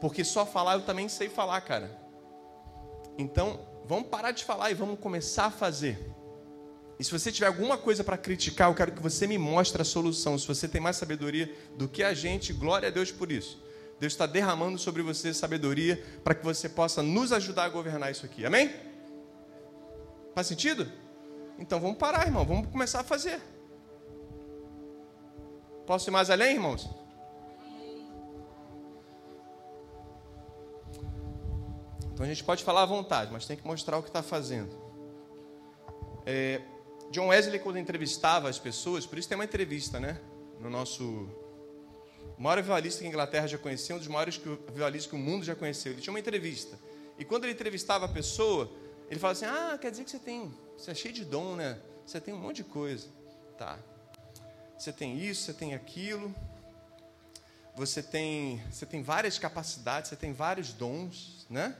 [0.01, 2.01] Porque só falar eu também sei falar, cara.
[3.17, 6.13] Então, vamos parar de falar e vamos começar a fazer.
[6.99, 9.85] E se você tiver alguma coisa para criticar, eu quero que você me mostre a
[9.85, 10.37] solução.
[10.37, 13.61] Se você tem mais sabedoria do que a gente, glória a Deus por isso.
[13.99, 18.25] Deus está derramando sobre você sabedoria para que você possa nos ajudar a governar isso
[18.25, 18.45] aqui.
[18.45, 18.73] Amém?
[20.35, 20.91] Faz sentido?
[21.57, 22.45] Então vamos parar, irmão.
[22.45, 23.39] Vamos começar a fazer.
[25.85, 26.89] Posso ir mais além, irmãos?
[32.13, 34.75] Então a gente pode falar à vontade, mas tem que mostrar o que está fazendo.
[36.25, 36.61] É,
[37.13, 40.19] John Wesley, quando entrevistava as pessoas, por isso tem uma entrevista, né?
[40.59, 41.29] No nosso.
[42.35, 44.41] O maior violista que a Inglaterra já conheceu, um dos maiores
[44.73, 45.91] violinistas que o mundo já conheceu.
[45.91, 46.75] Ele tinha uma entrevista.
[47.19, 48.67] E quando ele entrevistava a pessoa,
[49.11, 50.51] ele falava assim: Ah, quer dizer que você tem.
[50.75, 51.79] Você é cheio de dom, né?
[52.03, 53.07] Você tem um monte de coisa.
[53.59, 53.77] Tá.
[54.75, 56.33] Você tem isso, você tem aquilo.
[57.75, 61.77] Você tem, você tem várias capacidades, você tem vários dons, né?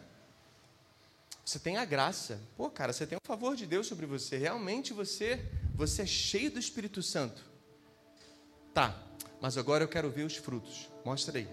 [1.45, 2.39] Você tem a graça.
[2.56, 4.38] Pô, cara, você tem o favor de Deus sobre você.
[4.38, 7.43] Realmente você, você é cheio do Espírito Santo.
[8.73, 8.97] Tá,
[9.41, 10.89] mas agora eu quero ver os frutos.
[11.03, 11.47] Mostra aí.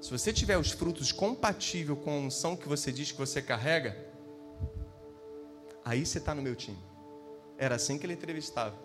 [0.00, 3.96] Se você tiver os frutos compatível com a unção que você diz que você carrega,
[5.84, 6.78] aí você está no meu time.
[7.58, 8.78] Era assim que ele entrevistava.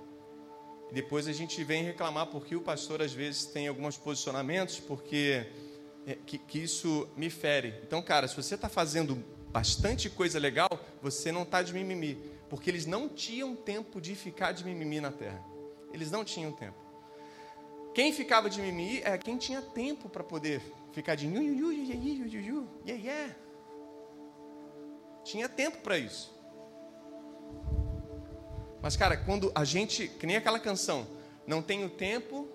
[0.89, 5.45] E depois a gente vem reclamar porque o pastor às vezes tem alguns posicionamentos, porque
[6.07, 7.75] é, que, que isso me fere.
[7.83, 10.69] Então, cara, se você está fazendo bastante coisa legal,
[11.01, 12.15] você não está de mimimi.
[12.49, 15.43] Porque eles não tinham tempo de ficar de mimimi na terra.
[15.93, 16.77] Eles não tinham tempo.
[17.93, 21.27] Quem ficava de mimimi é quem tinha tempo para poder ficar de
[22.85, 23.35] yeah.
[25.23, 26.33] Tinha tempo para isso.
[28.81, 31.05] Mas, cara, quando a gente, que nem aquela canção,
[31.45, 32.47] não tenho tempo,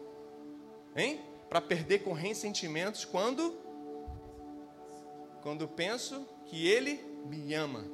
[0.96, 1.20] hein?
[1.48, 3.62] Para perder com ressentimentos quando
[5.42, 7.84] quando penso que Ele me ama.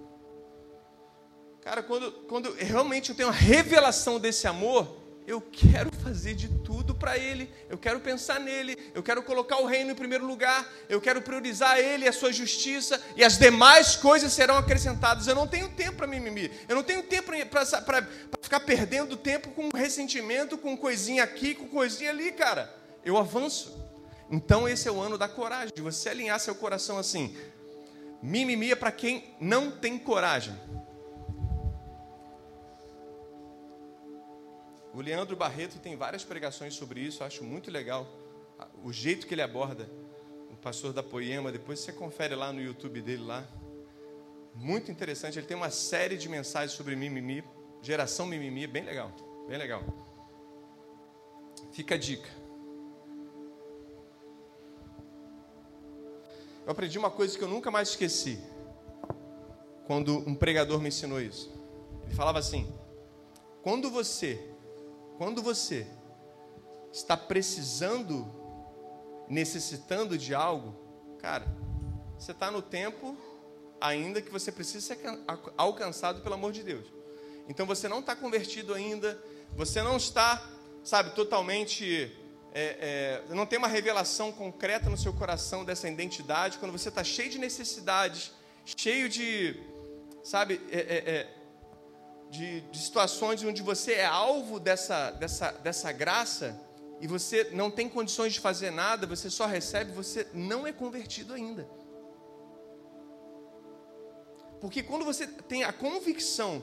[1.61, 6.95] Cara, quando, quando realmente eu tenho a revelação desse amor, eu quero fazer de tudo
[6.95, 11.01] para Ele, eu quero pensar nele, eu quero colocar o reino em primeiro lugar, eu
[11.01, 15.27] quero priorizar Ele, a Sua justiça, e as demais coisas serão acrescentadas.
[15.27, 17.31] Eu não tenho tempo para mimimi, eu não tenho tempo
[17.85, 18.09] para
[18.43, 22.75] ficar perdendo tempo com ressentimento, com coisinha aqui, com coisinha ali, cara.
[23.05, 23.79] Eu avanço.
[24.31, 27.37] Então, esse é o ano da coragem, de você alinhar seu coração assim.
[28.23, 30.55] Mimimi é para quem não tem coragem.
[34.93, 38.07] O Leandro Barreto tem várias pregações sobre isso, acho muito legal.
[38.83, 39.89] O jeito que ele aborda
[40.51, 43.47] o pastor da Poema, depois você confere lá no YouTube dele lá.
[44.55, 47.43] Muito interessante, ele tem uma série de mensagens sobre mimimi,
[47.81, 49.13] geração mimimi, bem legal,
[49.49, 49.83] bem legal.
[51.73, 52.40] Fica a dica.
[56.71, 58.39] Eu aprendi uma coisa que eu nunca mais esqueci.
[59.89, 61.53] Quando um pregador me ensinou isso.
[62.05, 62.73] Ele falava assim:
[63.61, 64.41] quando você,
[65.19, 65.85] quando você
[66.93, 68.25] está precisando,
[69.29, 70.77] necessitando de algo,
[71.19, 71.45] cara,
[72.17, 73.17] você está no tempo
[73.81, 75.01] ainda que você precisa ser
[75.57, 76.87] alcançado pelo amor de Deus.
[77.49, 79.21] Então você não está convertido ainda,
[79.57, 80.49] você não está,
[80.85, 82.17] sabe, totalmente
[82.53, 87.05] é, é, não tem uma revelação concreta no seu coração dessa identidade, quando você está
[87.05, 88.33] cheio de necessidades,
[88.65, 89.57] cheio de,
[90.25, 91.29] sabe, é, é, é,
[92.31, 96.61] de, de, situações onde você é alvo dessa, dessa, dessa graça
[97.01, 101.33] e você não tem condições de fazer nada, você só recebe, você não é convertido
[101.33, 101.69] ainda.
[104.61, 106.63] Porque quando você tem a convicção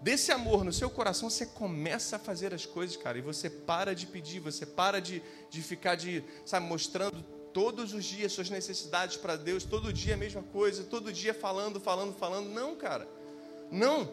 [0.00, 3.94] desse amor no seu coração, você começa a fazer as coisas, cara, e você para
[3.94, 9.16] de pedir, você para de, de ficar de, sabe, mostrando todos os dias suas necessidades
[9.16, 12.48] para Deus, todo dia a mesma coisa, todo dia falando, falando, falando.
[12.48, 13.08] Não, cara,
[13.70, 14.12] não.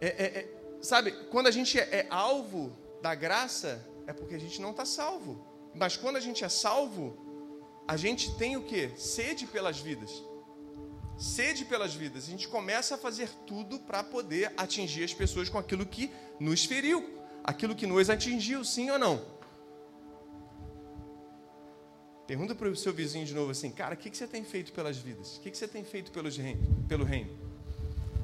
[0.00, 0.48] É, é, é,
[0.80, 2.72] sabe, quando a gente é, é alvo
[3.02, 5.46] da graça, é porque a gente não está salvo.
[5.74, 7.16] Mas quando a gente é salvo,
[7.86, 8.90] a gente tem o que?
[8.96, 10.27] Sede pelas vidas
[11.18, 12.24] sede pelas vidas.
[12.24, 16.64] A gente começa a fazer tudo para poder atingir as pessoas com aquilo que nos
[16.64, 17.04] feriu,
[17.42, 19.20] aquilo que nos atingiu, sim ou não?
[22.26, 24.72] Pergunta para o seu vizinho de novo assim, cara, o que, que você tem feito
[24.72, 25.38] pelas vidas?
[25.38, 27.36] O que, que você tem feito pelos reino, pelo reino?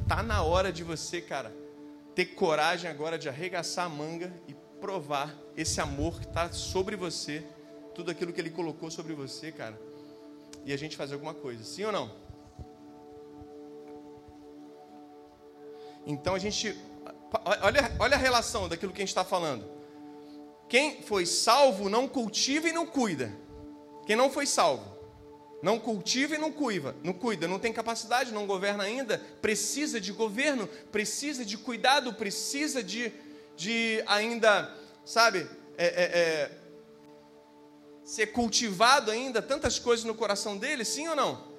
[0.07, 1.55] Tá na hora de você, cara,
[2.15, 7.43] ter coragem agora de arregaçar a manga e provar esse amor que está sobre você,
[7.95, 9.81] tudo aquilo que ele colocou sobre você, cara,
[10.67, 12.24] e a gente fazer alguma coisa, sim ou não?
[16.07, 16.77] Então a gente.
[17.63, 19.65] Olha, olha a relação daquilo que a gente está falando.
[20.69, 23.33] Quem foi salvo não cultiva e não cuida.
[24.07, 24.85] Quem não foi salvo
[25.63, 30.13] Não cultiva e não cuida, não cuida, não tem capacidade, não governa ainda, precisa de
[30.13, 33.11] governo, precisa de cuidado, precisa de,
[33.57, 34.71] de ainda,
[35.07, 36.59] sabe, é, é, é,
[38.05, 41.55] ser cultivado ainda, tantas coisas no coração dele, sim ou não?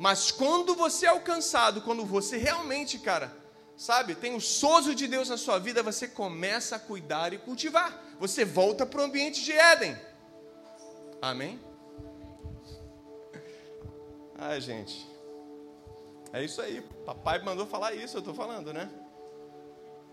[0.00, 3.36] Mas quando você é alcançado, quando você realmente, cara,
[3.78, 8.04] sabe, tem o sozo de Deus na sua vida, você começa a cuidar e cultivar.
[8.18, 9.96] Você volta para o ambiente de Éden.
[11.22, 11.60] Amém?
[14.36, 15.08] Ai, gente.
[16.32, 16.82] É isso aí.
[17.06, 18.90] Papai mandou falar isso, eu estou falando, né?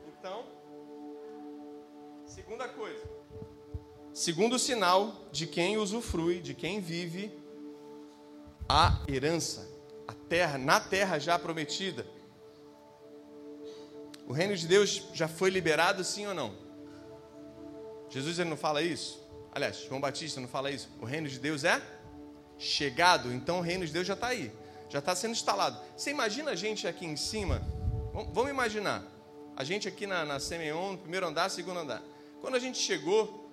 [0.08, 0.46] Então,
[2.28, 3.04] segunda coisa.
[4.14, 7.36] Segundo sinal de quem usufrui, de quem vive
[8.70, 9.68] a herança,
[10.08, 12.06] a terra, na terra já prometida.
[14.28, 16.56] O reino de Deus já foi liberado, sim ou não?
[18.10, 19.24] Jesus ele não fala isso?
[19.52, 20.90] Aliás, João Batista não fala isso.
[21.00, 21.82] O reino de Deus é
[22.58, 24.52] chegado, então o reino de Deus já está aí,
[24.90, 25.80] já está sendo instalado.
[25.96, 27.62] Você imagina a gente aqui em cima?
[28.34, 29.04] Vamos imaginar,
[29.56, 32.02] a gente aqui na, na Semeon, primeiro andar, segundo andar.
[32.42, 33.46] Quando a gente chegou,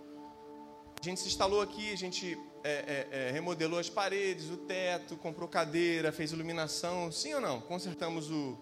[1.00, 5.16] a gente se instalou aqui, a gente é, é, é, remodelou as paredes, o teto,
[5.16, 7.60] comprou cadeira, fez iluminação, sim ou não?
[7.60, 8.56] Consertamos o,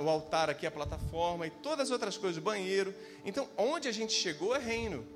[0.00, 2.94] o altar aqui, a plataforma e todas as outras coisas, o banheiro.
[3.24, 5.06] Então, onde a gente chegou é reino.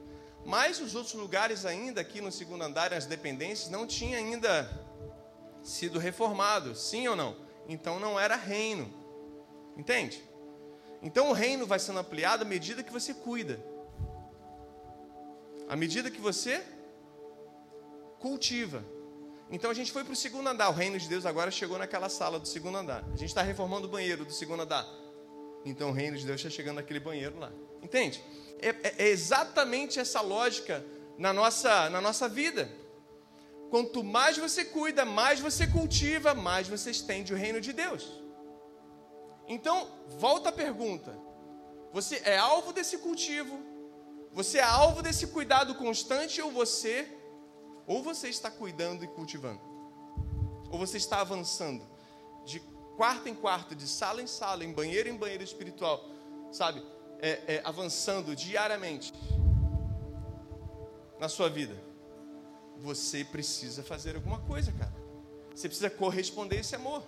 [0.45, 4.69] Mas os outros lugares ainda aqui no segundo andar, as dependências, não tinha ainda
[5.63, 7.37] sido reformado, sim ou não?
[7.69, 8.93] Então não era reino.
[9.77, 10.23] Entende?
[11.03, 13.59] Então o reino vai sendo ampliado à medida que você cuida.
[15.69, 16.63] À medida que você
[18.19, 18.85] cultiva.
[19.51, 20.69] Então a gente foi para o segundo andar.
[20.69, 23.05] O reino de Deus agora chegou naquela sala do segundo andar.
[23.13, 24.87] A gente está reformando o banheiro do segundo andar.
[25.65, 27.53] Então o reino de Deus está chegando naquele banheiro lá.
[27.83, 28.23] Entende?
[28.61, 30.85] É, é, é exatamente essa lógica
[31.19, 32.71] na nossa, na nossa vida.
[33.71, 38.23] Quanto mais você cuida, mais você cultiva, mais você estende o reino de Deus.
[39.49, 41.17] Então, volta a pergunta:
[41.93, 43.59] você é alvo desse cultivo?
[44.33, 47.07] Você é alvo desse cuidado constante ou você
[47.87, 49.61] ou você está cuidando e cultivando?
[50.71, 51.85] Ou você está avançando
[52.45, 52.61] de
[52.97, 56.05] quarto em quarto, de sala em sala, em banheiro em banheiro espiritual,
[56.53, 56.83] sabe?
[57.25, 59.15] é, é, avançando diariamente
[61.19, 61.75] na sua vida,
[62.77, 64.93] você precisa fazer alguma coisa, cara.
[65.55, 67.03] Você precisa corresponder esse amor.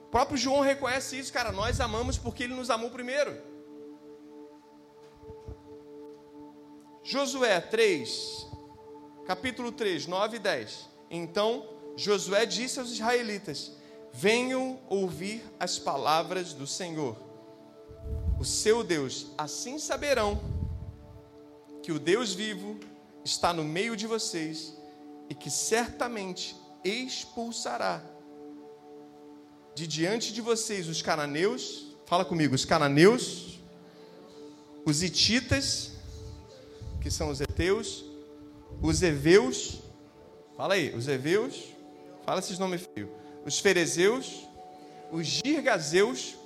[0.00, 1.52] O próprio João reconhece isso, cara.
[1.52, 3.40] Nós amamos porque ele nos amou primeiro.
[7.04, 8.47] Josué 3,
[9.28, 10.88] capítulo 3, 9 e 10.
[11.10, 13.72] Então Josué disse aos israelitas:
[14.10, 17.14] Venham ouvir as palavras do Senhor
[18.40, 20.40] o seu Deus, assim saberão
[21.82, 22.78] que o Deus vivo
[23.24, 24.74] está no meio de vocês
[25.28, 28.00] e que certamente expulsará
[29.74, 33.58] de diante de vocês os cananeus, fala comigo, os cananeus,
[34.86, 35.92] os ititas,
[37.00, 38.07] que são os heteus,
[38.80, 39.80] os heveus,
[40.56, 41.74] fala aí, os heveus,
[42.24, 43.10] fala esses nomes feios,
[43.44, 44.46] os ferezeus,
[45.10, 46.36] os girgazeus,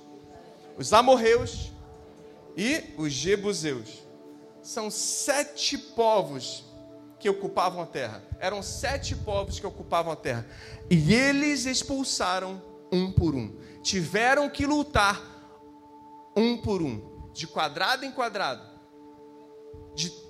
[0.77, 1.73] os amorreus,
[2.55, 4.03] e os jebuseus.
[4.61, 6.63] São sete povos
[7.19, 8.23] que ocupavam a terra.
[8.39, 10.47] Eram sete povos que ocupavam a terra.
[10.89, 13.57] E eles expulsaram um por um.
[13.81, 15.21] Tiveram que lutar
[16.35, 18.72] um por um, de quadrado em quadrado.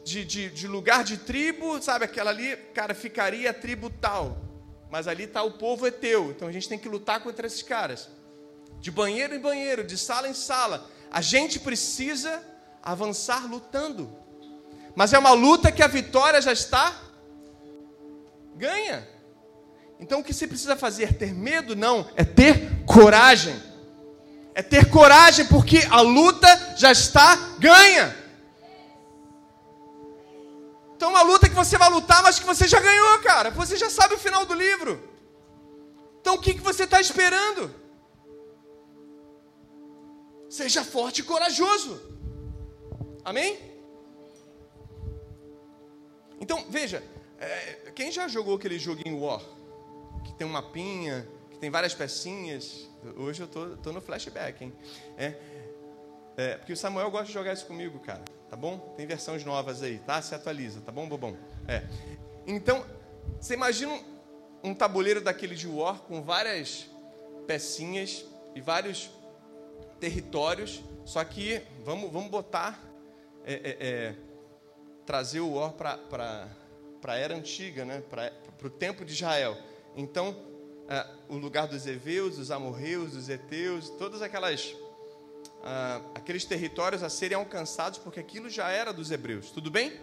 [0.04, 4.38] De, de, de, lugar de tribo, sabe, aquela ali, cara, ficaria a tribo tal.
[4.92, 6.32] Mas ali está o povo é teu.
[6.32, 8.10] Então a gente tem que lutar contra esses caras.
[8.80, 12.44] De banheiro em banheiro, de sala em sala a gente precisa
[12.82, 14.10] avançar lutando.
[14.96, 16.92] Mas é uma luta que a vitória já está
[18.56, 19.08] ganha.
[20.00, 21.13] Então o que se precisa fazer?
[21.13, 21.76] Ter medo?
[21.76, 23.56] Não, é ter coragem.
[24.56, 28.22] É ter coragem porque a luta já está ganha.
[31.04, 33.52] Então uma luta que você vai lutar, mas que você já ganhou, cara.
[33.52, 35.04] Você já sabe o final do livro.
[36.22, 37.76] Então o que, que você está esperando?
[40.50, 42.02] Seja forte e corajoso.
[43.26, 43.60] Amém?
[46.39, 47.04] Então, veja,
[47.38, 49.41] é, quem já jogou aquele joguinho War?
[50.24, 52.89] Que tem um mapinha, que tem várias pecinhas.
[53.18, 54.74] Hoje eu tô, tô no flashback, hein?
[55.18, 55.36] É,
[56.38, 58.24] é, porque o Samuel gosta de jogar isso comigo, cara.
[58.54, 58.78] Tá bom?
[58.95, 60.22] Tem versões novas aí, tá?
[60.22, 61.36] Se atualiza, tá bom, bobão?
[61.68, 61.82] É.
[62.45, 62.86] Então,
[63.41, 63.99] você imagina
[64.64, 66.88] um, tabuleiro daquele de War com várias
[67.47, 68.24] pecinhas
[68.54, 69.10] e vários
[69.99, 72.80] territórios, só que vamos, vamos botar,
[73.43, 74.16] é, é, é,
[75.04, 76.47] trazer o Or para
[77.08, 78.04] a era antiga, né?
[78.08, 78.32] para
[78.64, 79.58] o tempo de Israel.
[79.95, 80.38] Então,
[80.88, 84.76] é, o lugar dos Eveus, dos Amorreus, dos Eteus, todas aquelas
[85.64, 89.49] ah, aqueles territórios a serem alcançados, porque aquilo já era dos hebreus.
[89.49, 89.93] Tudo bem?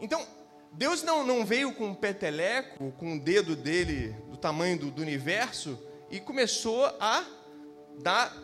[0.00, 0.26] Então,
[0.72, 5.00] Deus não, não veio com um peteleco, com o dedo dele do tamanho do, do
[5.00, 5.78] universo
[6.10, 7.24] e começou a
[7.98, 8.36] dar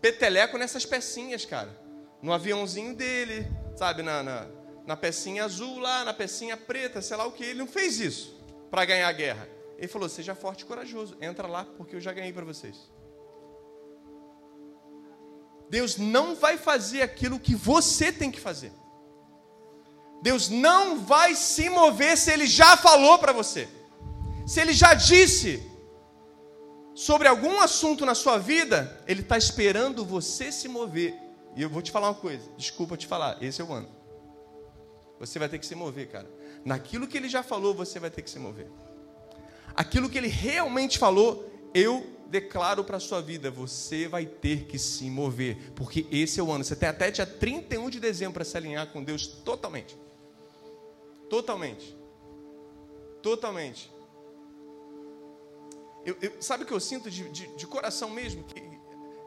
[0.00, 1.70] peteleco nessas pecinhas, cara.
[2.20, 4.46] No aviãozinho dele, sabe, na, na,
[4.84, 7.44] na pecinha azul lá, na pecinha preta, sei lá o que.
[7.44, 8.36] Ele não fez isso
[8.70, 9.48] para ganhar a guerra.
[9.78, 12.90] Ele falou: seja forte e corajoso, entra lá, porque eu já ganhei para vocês.
[15.70, 18.72] Deus não vai fazer aquilo que você tem que fazer.
[20.22, 23.68] Deus não vai se mover se Ele já falou para você.
[24.46, 25.62] Se Ele já disse
[26.94, 31.14] sobre algum assunto na sua vida, Ele está esperando você se mover.
[31.54, 33.88] E eu vou te falar uma coisa, desculpa te falar, esse é o ano.
[35.20, 36.30] Você vai ter que se mover, cara.
[36.64, 38.68] Naquilo que Ele já falou, você vai ter que se mover.
[39.74, 44.78] Aquilo que Ele realmente falou, eu declaro para a sua vida, você vai ter que
[44.78, 46.62] se mover, porque esse é o ano.
[46.62, 49.96] Você tem até dia 31 de dezembro para se alinhar com Deus totalmente.
[51.28, 51.96] Totalmente.
[53.22, 53.90] Totalmente.
[56.04, 58.44] Eu, eu, sabe o que eu sinto de, de, de coração mesmo?
[58.44, 58.62] Que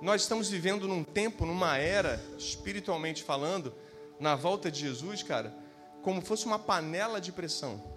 [0.02, 3.74] nós estamos vivendo num tempo, numa era, espiritualmente falando,
[4.20, 5.56] na volta de Jesus, cara,
[6.02, 7.91] como fosse uma panela de pressão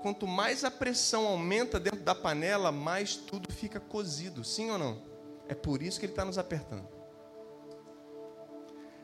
[0.00, 5.02] quanto mais a pressão aumenta dentro da panela, mais tudo fica cozido, sim ou não?
[5.48, 6.88] É por isso que Ele está nos apertando.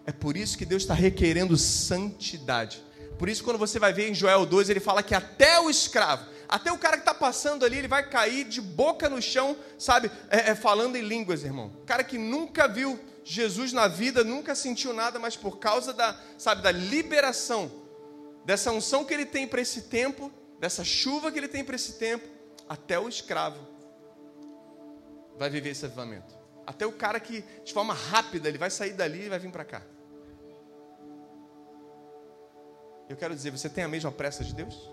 [0.07, 2.85] É por isso que Deus está requerendo santidade.
[3.19, 6.27] Por isso, quando você vai ver em Joel 2, ele fala que até o escravo,
[6.49, 10.11] até o cara que está passando ali, ele vai cair de boca no chão, sabe,
[10.31, 11.73] é, é, falando em línguas, irmão.
[11.83, 16.17] O cara que nunca viu Jesus na vida, nunca sentiu nada, mas por causa da,
[16.39, 17.71] sabe, da liberação,
[18.45, 21.95] dessa unção que ele tem para esse tempo, dessa chuva que ele tem para esse
[21.95, 22.27] tempo,
[22.69, 23.59] até o escravo
[25.39, 26.35] vai viver esse avivamento.
[26.67, 29.65] Até o cara que, de forma rápida, ele vai sair dali e vai vir para
[29.65, 29.83] cá.
[33.09, 34.91] Eu quero dizer, você tem a mesma pressa de Deus?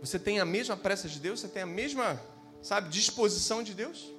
[0.00, 1.40] Você tem a mesma pressa de Deus?
[1.40, 2.20] Você tem a mesma,
[2.60, 4.12] sabe, disposição de Deus?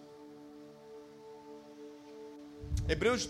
[2.88, 3.30] Hebreus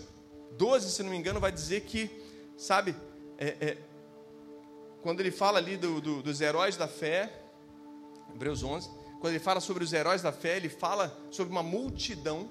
[0.52, 2.10] 12, se não me engano, vai dizer que,
[2.56, 2.94] sabe,
[3.36, 3.78] é, é,
[5.02, 7.32] quando ele fala ali do, do, dos heróis da fé,
[8.34, 8.90] Hebreus 11,
[9.20, 12.48] quando ele fala sobre os heróis da fé, ele fala sobre uma multidão,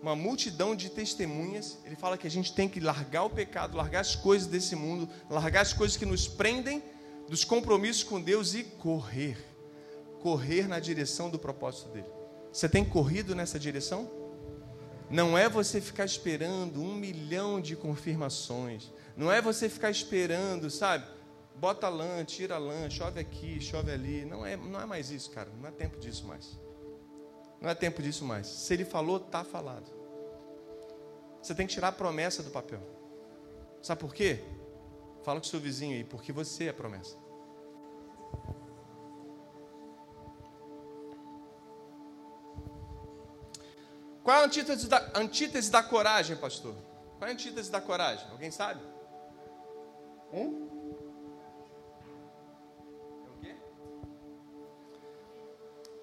[0.00, 1.78] uma multidão de testemunhas.
[1.84, 5.08] Ele fala que a gente tem que largar o pecado, largar as coisas desse mundo,
[5.28, 6.82] largar as coisas que nos prendem
[7.28, 9.36] dos compromissos com Deus e correr.
[10.20, 12.08] Correr na direção do propósito dele.
[12.50, 14.10] Você tem corrido nessa direção?
[15.10, 18.90] Não é você ficar esperando um milhão de confirmações.
[19.16, 21.06] Não é você ficar esperando, sabe?
[21.54, 24.26] Bota lã, tira lã, chove aqui, chove ali.
[24.26, 25.48] Não é, não é mais isso, cara.
[25.58, 26.58] Não é tempo disso mais.
[27.60, 28.46] Não é tempo disso mais.
[28.46, 29.90] Se ele falou, está falado.
[31.40, 32.80] Você tem que tirar a promessa do papel.
[33.82, 34.44] Sabe por quê?
[35.24, 37.16] Fala com seu vizinho aí, porque você é promessa.
[44.22, 46.74] Qual é a antítese da, antítese da coragem, pastor?
[47.16, 48.28] Qual é a antítese da coragem?
[48.30, 48.95] Alguém sabe?
[50.32, 50.68] Hum?
[53.26, 53.56] É o quê?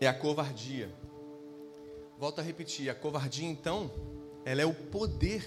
[0.01, 0.93] É a covardia.
[2.17, 3.91] Volto a repetir, a covardia então,
[4.45, 5.43] ela é o poder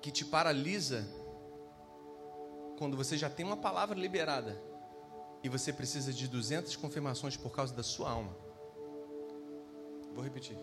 [0.00, 1.06] que te paralisa
[2.78, 4.60] quando você já tem uma palavra liberada
[5.42, 8.36] e você precisa de 200 confirmações por causa da sua alma.
[10.14, 10.58] Vou repetir.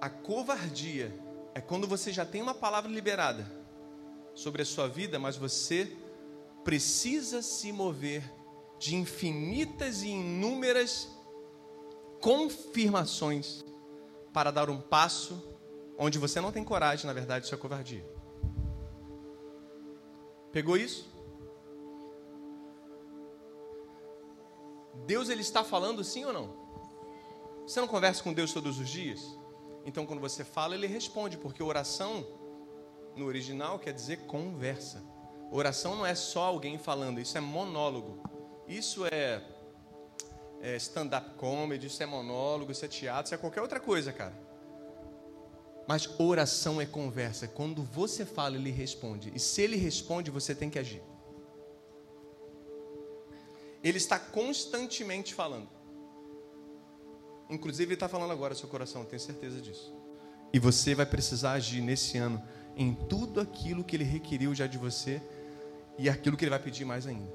[0.00, 1.12] A covardia
[1.54, 3.61] é quando você já tem uma palavra liberada
[4.34, 5.96] sobre a sua vida, mas você
[6.64, 8.22] precisa se mover
[8.78, 11.08] de infinitas e inúmeras
[12.20, 13.64] confirmações
[14.32, 15.42] para dar um passo
[15.98, 18.04] onde você não tem coragem, na verdade, isso é covardia.
[20.50, 21.10] Pegou isso?
[25.06, 26.62] Deus ele está falando sim ou não?
[27.66, 29.38] Você não conversa com Deus todos os dias?
[29.84, 32.26] Então quando você fala, ele responde, porque oração
[33.16, 35.02] no original quer dizer conversa.
[35.50, 38.22] Oração não é só alguém falando, isso é monólogo.
[38.66, 39.42] Isso é,
[40.60, 44.34] é stand-up comedy, isso é monólogo, isso é teatro, isso é qualquer outra coisa, cara.
[45.86, 47.46] Mas oração é conversa.
[47.48, 49.32] Quando você fala, ele responde.
[49.34, 51.02] E se ele responde, você tem que agir.
[53.82, 55.68] Ele está constantemente falando.
[57.50, 59.92] Inclusive, ele está falando agora seu coração, tenho certeza disso.
[60.52, 62.42] E você vai precisar agir nesse ano
[62.76, 65.20] em tudo aquilo que ele requeriu já de você
[65.98, 67.30] e aquilo que ele vai pedir mais ainda.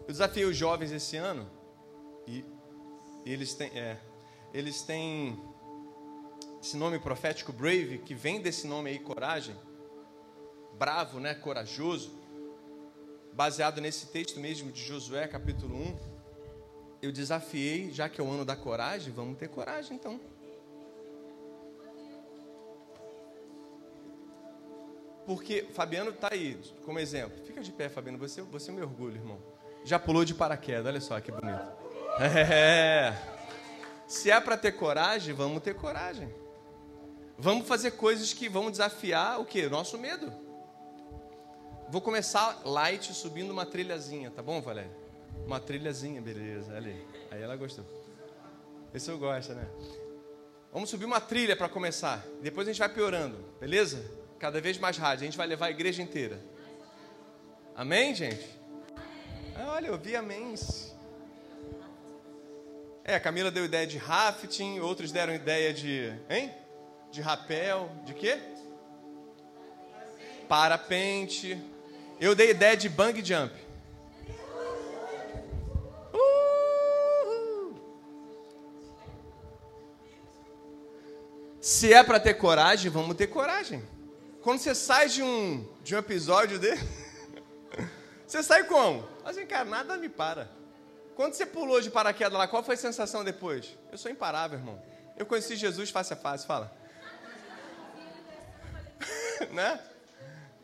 [0.00, 1.48] Eu desafiei os jovens esse ano
[2.26, 2.44] e
[3.24, 3.98] eles têm, é,
[4.52, 5.38] eles têm
[6.60, 9.56] esse nome profético brave que vem desse nome aí coragem,
[10.78, 12.12] bravo, né, corajoso,
[13.32, 16.11] baseado nesse texto mesmo de Josué capítulo 1.
[17.02, 20.20] Eu desafiei, já que é o ano da coragem, vamos ter coragem então.
[25.26, 27.44] Porque Fabiano está aí, como exemplo.
[27.44, 29.38] Fica de pé, Fabiano, você, você é meu orgulho, irmão.
[29.84, 31.82] Já pulou de paraquedas, olha só que bonito.
[32.20, 33.12] É.
[34.06, 36.32] Se é para ter coragem, vamos ter coragem.
[37.36, 39.68] Vamos fazer coisas que vão desafiar o que?
[39.68, 40.32] Nosso medo.
[41.88, 45.01] Vou começar light subindo uma trilhazinha, tá bom, Valéria?
[45.46, 46.76] Uma trilhazinha, beleza.
[46.76, 47.06] Ali.
[47.30, 47.84] Aí ela gostou.
[48.94, 49.66] Esse eu gosto, né?
[50.72, 52.24] Vamos subir uma trilha para começar.
[52.42, 54.02] Depois a gente vai piorando, beleza?
[54.38, 55.22] Cada vez mais rádio.
[55.22, 56.40] A gente vai levar a igreja inteira.
[57.74, 58.46] Amém, gente?
[59.56, 60.54] Ah, olha, eu vi amém.
[63.04, 66.12] É, a Camila deu ideia de rafting, outros deram ideia de.
[66.28, 66.52] Hein?
[67.12, 68.38] de rapel, de quê?
[70.48, 71.62] Parapente.
[72.18, 73.52] Eu dei ideia de bang jump.
[81.62, 83.88] Se é para ter coragem, vamos ter coragem.
[84.42, 86.80] Quando você sai de um, de um episódio dele,
[88.26, 89.08] você sai como?
[89.24, 90.50] Assim, cara, nada me para.
[91.14, 93.78] Quando você pulou de paraquedas lá, qual foi a sensação depois?
[93.92, 94.82] Eu sou imparável, irmão.
[95.16, 96.76] Eu conheci Jesus face a face, fala.
[99.52, 99.80] né?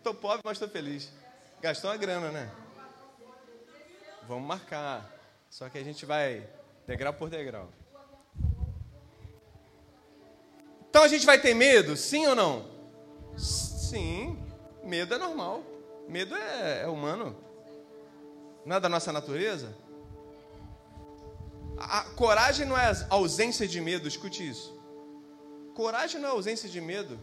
[0.02, 1.12] Tô pobre, mas tô feliz.
[1.60, 2.50] Gastou uma grana, né?
[4.26, 5.08] Vamos marcar.
[5.48, 6.44] Só que a gente vai
[6.88, 7.70] degrau por degrau.
[10.98, 12.66] Então a gente vai ter medo, sim ou não?
[13.36, 14.36] Sim.
[14.82, 15.62] Medo é normal.
[16.08, 17.36] Medo é, é humano.
[18.66, 19.72] Não é da nossa natureza?
[21.78, 24.76] A coragem não é ausência de medo, escute isso.
[25.72, 27.16] Coragem não é ausência de medo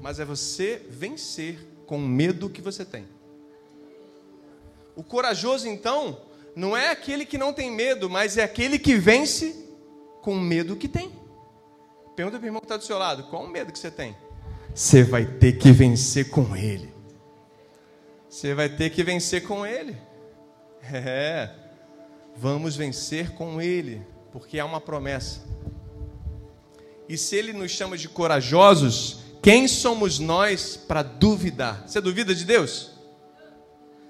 [0.00, 3.08] mas é você vencer com o medo que você tem.
[4.94, 6.20] O corajoso, então,
[6.54, 9.68] não é aquele que não tem medo, mas é aquele que vence
[10.20, 11.21] com o medo que tem.
[12.14, 14.16] Pergunta para o irmão que está do seu lado: qual o medo que você tem?
[14.74, 16.92] Você vai ter que vencer com ele.
[18.28, 19.96] Você vai ter que vencer com ele.
[20.82, 21.50] É,
[22.36, 25.42] vamos vencer com ele, porque há uma promessa.
[27.08, 31.86] E se ele nos chama de corajosos, quem somos nós para duvidar?
[31.86, 32.92] Você duvida de Deus?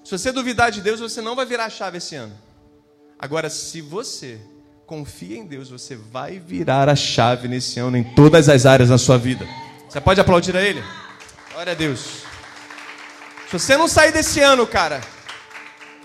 [0.03, 2.33] Se você duvidar de Deus, você não vai virar a chave esse ano.
[3.19, 4.39] Agora, se você
[4.93, 8.97] confia em Deus, você vai virar a chave nesse ano em todas as áreas da
[8.99, 9.43] sua vida.
[9.89, 10.83] Você pode aplaudir a Ele?
[11.51, 12.21] Glória a Deus.
[13.47, 15.01] Se você não sair desse ano, cara,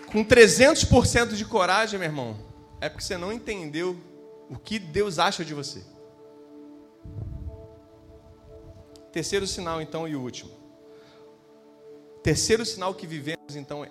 [0.06, 2.38] com 300% de coragem, meu irmão,
[2.80, 3.94] é porque você não entendeu
[4.48, 5.82] o que Deus acha de você.
[9.12, 10.50] Terceiro sinal, então, e o último.
[12.22, 13.90] Terceiro sinal que vivemos, então, é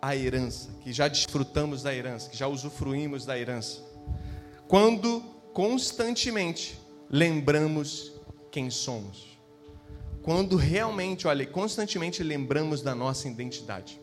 [0.00, 3.89] a herança, que já desfrutamos da herança, que já usufruímos da herança.
[4.70, 5.20] Quando
[5.52, 8.12] constantemente lembramos
[8.52, 9.36] quem somos.
[10.22, 14.00] Quando realmente, olha, constantemente lembramos da nossa identidade.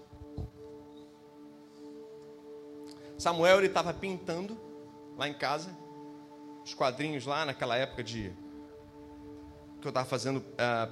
[3.18, 4.59] Samuel ele estava pintando
[5.18, 5.70] lá em casa,
[6.65, 8.34] os quadrinhos lá naquela época de
[9.80, 10.91] que eu estava fazendo uh,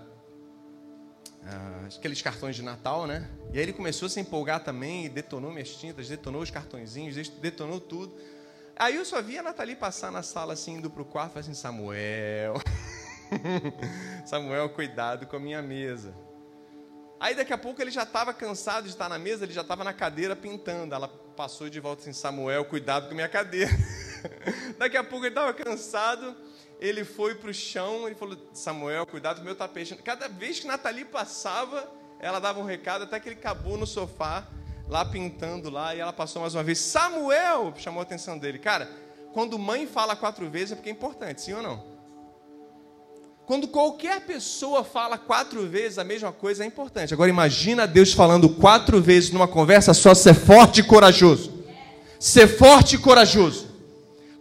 [1.42, 3.30] uh, aqueles cartões de Natal, né?
[3.52, 7.82] E aí ele começou a se empolgar também, detonou minhas tintas, detonou os cartõezinhos, detonou
[7.82, 8.16] tudo.
[8.78, 11.54] Aí eu só via a Nathalie passar na sala assim, indo para o quarto, assim,
[11.54, 12.56] Samuel,
[14.26, 16.14] Samuel, cuidado com a minha mesa.
[17.18, 19.84] Aí daqui a pouco ele já estava cansado de estar na mesa, ele já estava
[19.84, 20.94] na cadeira pintando.
[20.94, 23.72] Ela passou de volta assim, Samuel, cuidado com a minha cadeira.
[24.78, 26.36] daqui a pouco ele estava cansado,
[26.78, 29.96] ele foi para o chão, ele falou, Samuel, cuidado com o meu tapete.
[29.96, 34.46] Cada vez que Nathalie passava, ela dava um recado, até que ele acabou no sofá,
[34.88, 38.60] lá pintando lá, e ela passou mais uma vez, Samuel, chamou a atenção dele.
[38.60, 38.90] Cara,
[39.34, 41.96] quando mãe fala quatro vezes é porque é importante, sim ou não?
[43.46, 47.14] Quando qualquer pessoa fala quatro vezes a mesma coisa, é importante.
[47.14, 51.64] Agora imagina Deus falando quatro vezes numa conversa só, ser forte e corajoso.
[52.20, 53.76] Ser forte e corajoso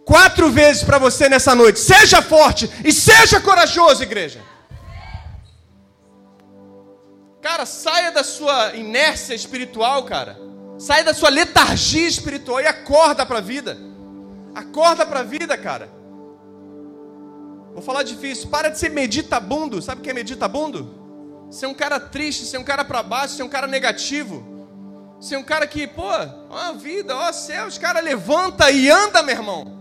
[0.05, 1.79] quatro vezes para você nessa noite.
[1.79, 4.39] Seja forte e seja corajoso, igreja.
[7.45, 10.35] Cara, saia da sua inércia espiritual, cara.
[10.79, 13.77] Saia da sua letargia espiritual e acorda para a vida.
[14.55, 15.87] Acorda para a vida, cara.
[17.71, 18.49] Vou falar difícil.
[18.49, 19.79] Para de ser meditabundo.
[19.79, 21.47] Sabe o que é meditabundo?
[21.51, 24.43] Ser um cara triste, ser um cara para baixo, ser um cara negativo.
[25.21, 26.09] Ser um cara que, pô,
[26.49, 29.74] ó vida, ó céus, cara levanta e anda, meu irmão.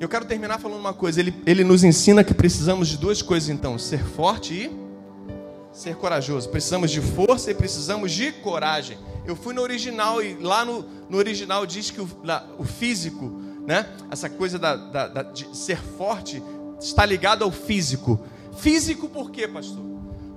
[0.00, 1.20] Eu quero terminar falando uma coisa.
[1.20, 4.70] Ele, ele nos ensina que precisamos de duas coisas, então: ser forte e
[5.76, 6.48] ser corajoso.
[6.48, 8.96] Precisamos de força e precisamos de coragem.
[9.26, 13.26] Eu fui no original e lá no, no original diz que o, la, o físico,
[13.66, 13.94] né?
[14.10, 16.42] Essa coisa da, da, da, de ser forte
[16.80, 18.18] está ligado ao físico.
[18.56, 19.84] Físico por quê, pastor?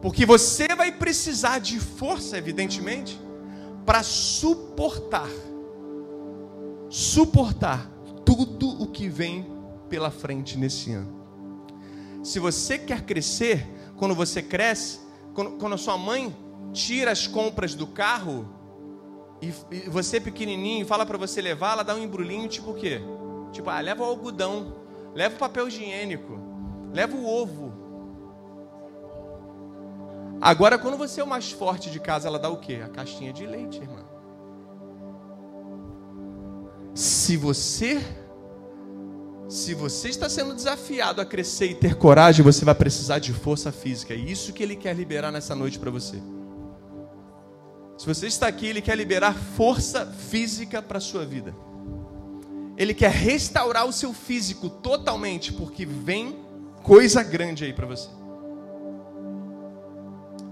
[0.02, 3.18] Porque você vai precisar de força, evidentemente,
[3.86, 5.30] para suportar,
[6.90, 7.90] suportar
[8.26, 9.53] tudo o que vem
[9.94, 11.24] pela frente nesse ano.
[12.24, 13.64] Se você quer crescer,
[13.96, 15.00] quando você cresce,
[15.36, 16.36] quando, quando a sua mãe
[16.72, 18.50] tira as compras do carro
[19.40, 23.02] e, e você pequenininho fala para você levar, ela dá um embrulhinho tipo o quê?
[23.52, 24.78] Tipo, ah, leva o algodão,
[25.14, 26.40] leva o papel higiênico,
[26.92, 27.72] leva o ovo.
[30.42, 32.82] Agora, quando você é o mais forte de casa, ela dá o quê?
[32.84, 34.04] A caixinha de leite, irmã.
[36.96, 38.23] Se você
[39.54, 43.72] se você está sendo desafiado a crescer e ter coragem, você vai precisar de força
[43.72, 44.12] física.
[44.12, 46.20] É isso que ele quer liberar nessa noite para você.
[47.96, 51.54] Se você está aqui, ele quer liberar força física para a sua vida.
[52.76, 56.36] Ele quer restaurar o seu físico totalmente, porque vem
[56.82, 58.10] coisa grande aí para você.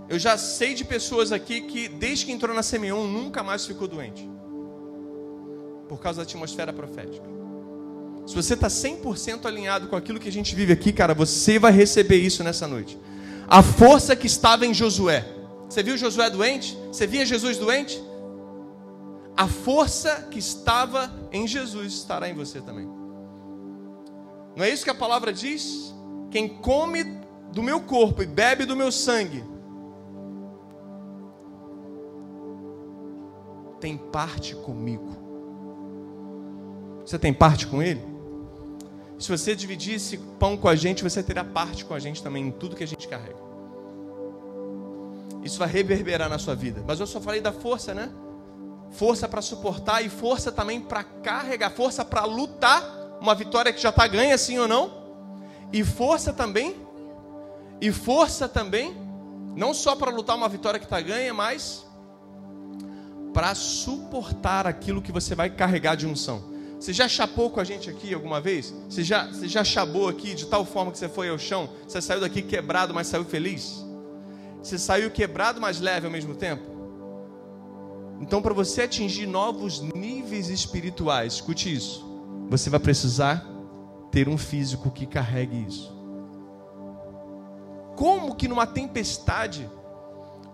[0.07, 3.87] Eu já sei de pessoas aqui que, desde que entrou na Semeon, nunca mais ficou
[3.87, 4.29] doente.
[5.89, 7.41] Por causa da atmosfera profética.
[8.25, 11.71] Se você está 100% alinhado com aquilo que a gente vive aqui, cara, você vai
[11.71, 12.97] receber isso nessa noite.
[13.47, 15.25] A força que estava em Josué.
[15.69, 16.77] Você viu Josué doente?
[16.87, 18.01] Você via Jesus doente?
[19.35, 22.85] A força que estava em Jesus estará em você também.
[24.55, 25.93] Não é isso que a palavra diz?
[26.29, 27.03] Quem come
[27.51, 29.43] do meu corpo e bebe do meu sangue
[33.79, 35.09] tem parte comigo.
[37.03, 38.10] Você tem parte com ele?
[39.21, 42.51] Se você dividisse pão com a gente, você terá parte com a gente também em
[42.51, 43.37] tudo que a gente carrega.
[45.43, 46.83] Isso vai reverberar na sua vida.
[46.87, 48.09] Mas eu só falei da força, né?
[48.89, 52.83] Força para suportar e força também para carregar, força para lutar.
[53.21, 54.91] Uma vitória que já está ganha, sim ou não?
[55.71, 56.75] E força também,
[57.79, 58.97] e força também,
[59.55, 61.85] não só para lutar uma vitória que está ganha, mas
[63.31, 66.50] para suportar aquilo que você vai carregar de unção.
[66.81, 68.73] Você já chapou com a gente aqui alguma vez?
[68.89, 71.69] Você já, você já chabou aqui de tal forma que você foi ao chão?
[71.87, 73.85] Você saiu daqui quebrado, mas saiu feliz?
[74.63, 76.63] Você saiu quebrado, mas leve ao mesmo tempo?
[78.19, 82.03] Então, para você atingir novos níveis espirituais, escute isso.
[82.49, 83.45] Você vai precisar
[84.09, 85.95] ter um físico que carregue isso.
[87.95, 89.69] Como que numa tempestade,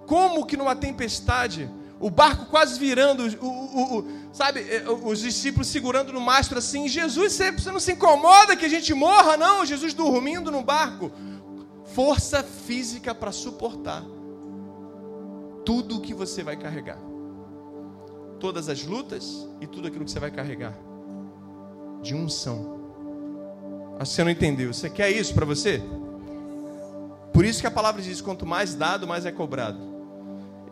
[0.05, 1.69] como que numa tempestade,
[1.99, 6.87] o barco quase virando, o, o, o, sabe, é, os discípulos segurando no mastro assim.
[6.87, 9.65] Jesus, você não se incomoda que a gente morra, não?
[9.65, 11.11] Jesus dormindo no barco.
[11.95, 14.03] Força física para suportar
[15.65, 16.99] tudo o que você vai carregar,
[18.39, 20.77] todas as lutas e tudo aquilo que você vai carregar
[22.01, 22.77] de unção.
[23.99, 24.71] Acho que você não entendeu.
[24.71, 25.81] Você quer isso para você?
[27.33, 29.96] Por isso que a palavra diz: quanto mais dado, mais é cobrado.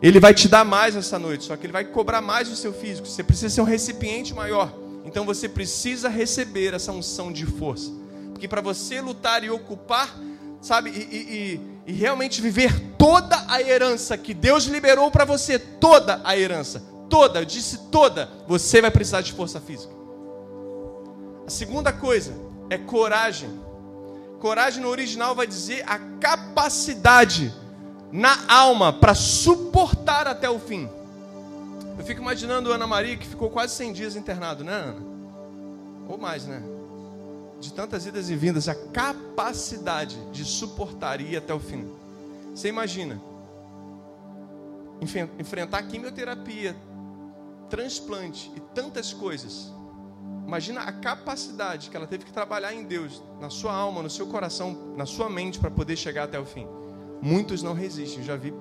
[0.02, 2.72] Ele vai te dar mais essa noite, só que ele vai cobrar mais do seu
[2.72, 3.08] físico.
[3.08, 4.72] Você precisa ser um recipiente maior.
[5.04, 7.90] Então você precisa receber essa unção de força.
[8.32, 10.14] Porque para você lutar e ocupar,
[10.60, 16.20] sabe, e, e, e, realmente viver toda a herança que Deus liberou para você, toda
[16.22, 19.94] a herança, toda, eu disse toda, você vai precisar de força física.
[21.46, 22.34] A segunda coisa
[22.68, 23.48] é coragem.
[24.40, 27.54] Coragem no original vai dizer a capacidade
[28.12, 30.88] na alma para suportar até o fim.
[31.98, 35.02] Eu fico imaginando Ana Maria que ficou quase 100 dias internado, né, Ana?
[36.08, 36.62] Ou mais, né?
[37.58, 41.90] De tantas idas e vindas, a capacidade de suportar e ir até o fim.
[42.54, 43.20] Você imagina
[45.38, 46.76] enfrentar quimioterapia,
[47.68, 49.72] transplante e tantas coisas.
[50.46, 54.26] Imagina a capacidade que ela teve que trabalhar em Deus, na sua alma, no seu
[54.26, 56.66] coração, na sua mente para poder chegar até o fim.
[57.20, 58.52] Muitos não resistem, já vi,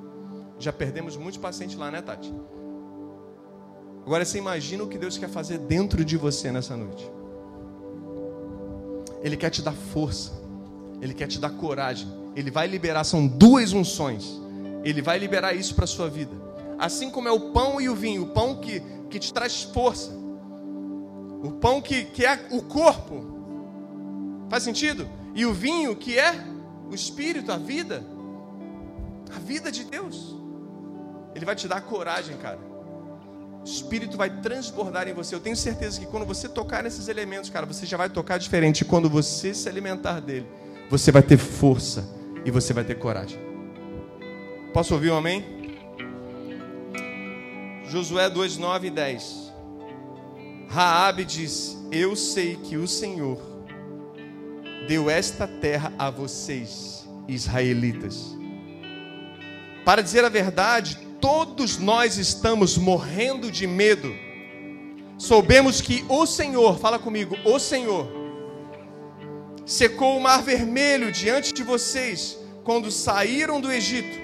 [0.57, 2.33] já perdemos muitos pacientes lá, né, Tati?
[4.05, 7.09] Agora você imagina o que Deus quer fazer dentro de você nessa noite.
[9.21, 10.31] Ele quer te dar força,
[11.01, 14.39] ele quer te dar coragem, ele vai liberar, são duas unções.
[14.83, 16.31] Ele vai liberar isso para a sua vida.
[16.77, 20.11] Assim como é o pão e o vinho, o pão que, que te traz força,
[21.43, 23.35] o pão que, que é o corpo,
[24.49, 25.07] Faz sentido?
[25.33, 26.33] E o vinho, que é
[26.89, 28.05] o espírito, a vida,
[29.33, 30.35] a vida de Deus.
[31.33, 32.59] Ele vai te dar coragem, cara.
[33.61, 35.33] O espírito vai transbordar em você.
[35.33, 38.81] Eu tenho certeza que quando você tocar nesses elementos, cara, você já vai tocar diferente.
[38.81, 40.47] E quando você se alimentar dele,
[40.89, 42.07] você vai ter força
[42.45, 43.39] e você vai ter coragem.
[44.71, 45.43] Posso ouvir um amém?
[47.89, 49.53] Josué 2, 9 e 10.
[50.69, 53.39] Raabe diz: Eu sei que o Senhor
[54.87, 58.34] deu esta terra a vocês, israelitas.
[59.85, 64.11] Para dizer a verdade, todos nós estamos morrendo de medo.
[65.15, 68.07] Soubemos que o Senhor, fala comigo, o Senhor,
[69.63, 74.17] secou o mar vermelho diante de vocês quando saíram do Egito.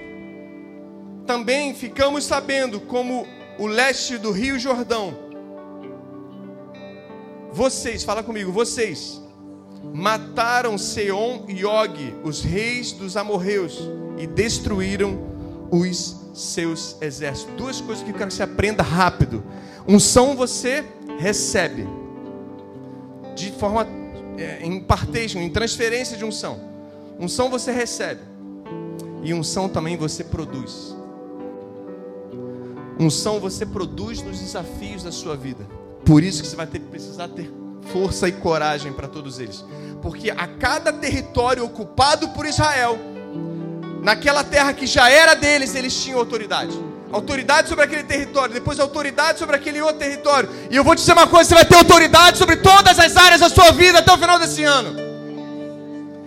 [1.28, 3.28] Também ficamos sabendo como
[3.60, 5.16] o leste do Rio Jordão.
[7.52, 9.22] Vocês, fala comigo, vocês
[9.94, 13.80] mataram Seom e Og, os reis dos amorreus,
[14.18, 15.31] e destruíram
[15.72, 17.56] os seus exércitos.
[17.56, 19.44] Duas coisas que eu quero que você aprenda rápido.
[19.88, 20.84] Unção você
[21.18, 21.88] recebe
[23.36, 23.88] de forma
[24.38, 26.60] é, em partation, em transferência de unção.
[27.20, 28.22] Unção você recebe
[29.24, 30.96] e unção também você produz.
[33.00, 35.66] Unção você produz nos desafios da sua vida.
[36.06, 37.52] Por isso que você vai ter, precisar ter
[37.92, 39.64] força e coragem para todos eles.
[40.02, 42.98] Porque a cada território ocupado por Israel,
[44.02, 46.78] naquela terra que já era deles, eles tinham autoridade.
[47.12, 50.50] Autoridade sobre aquele território, depois autoridade sobre aquele outro território.
[50.70, 53.42] E eu vou te dizer uma coisa: você vai ter autoridade sobre todas as áreas
[53.42, 55.12] da sua vida até o final desse ano.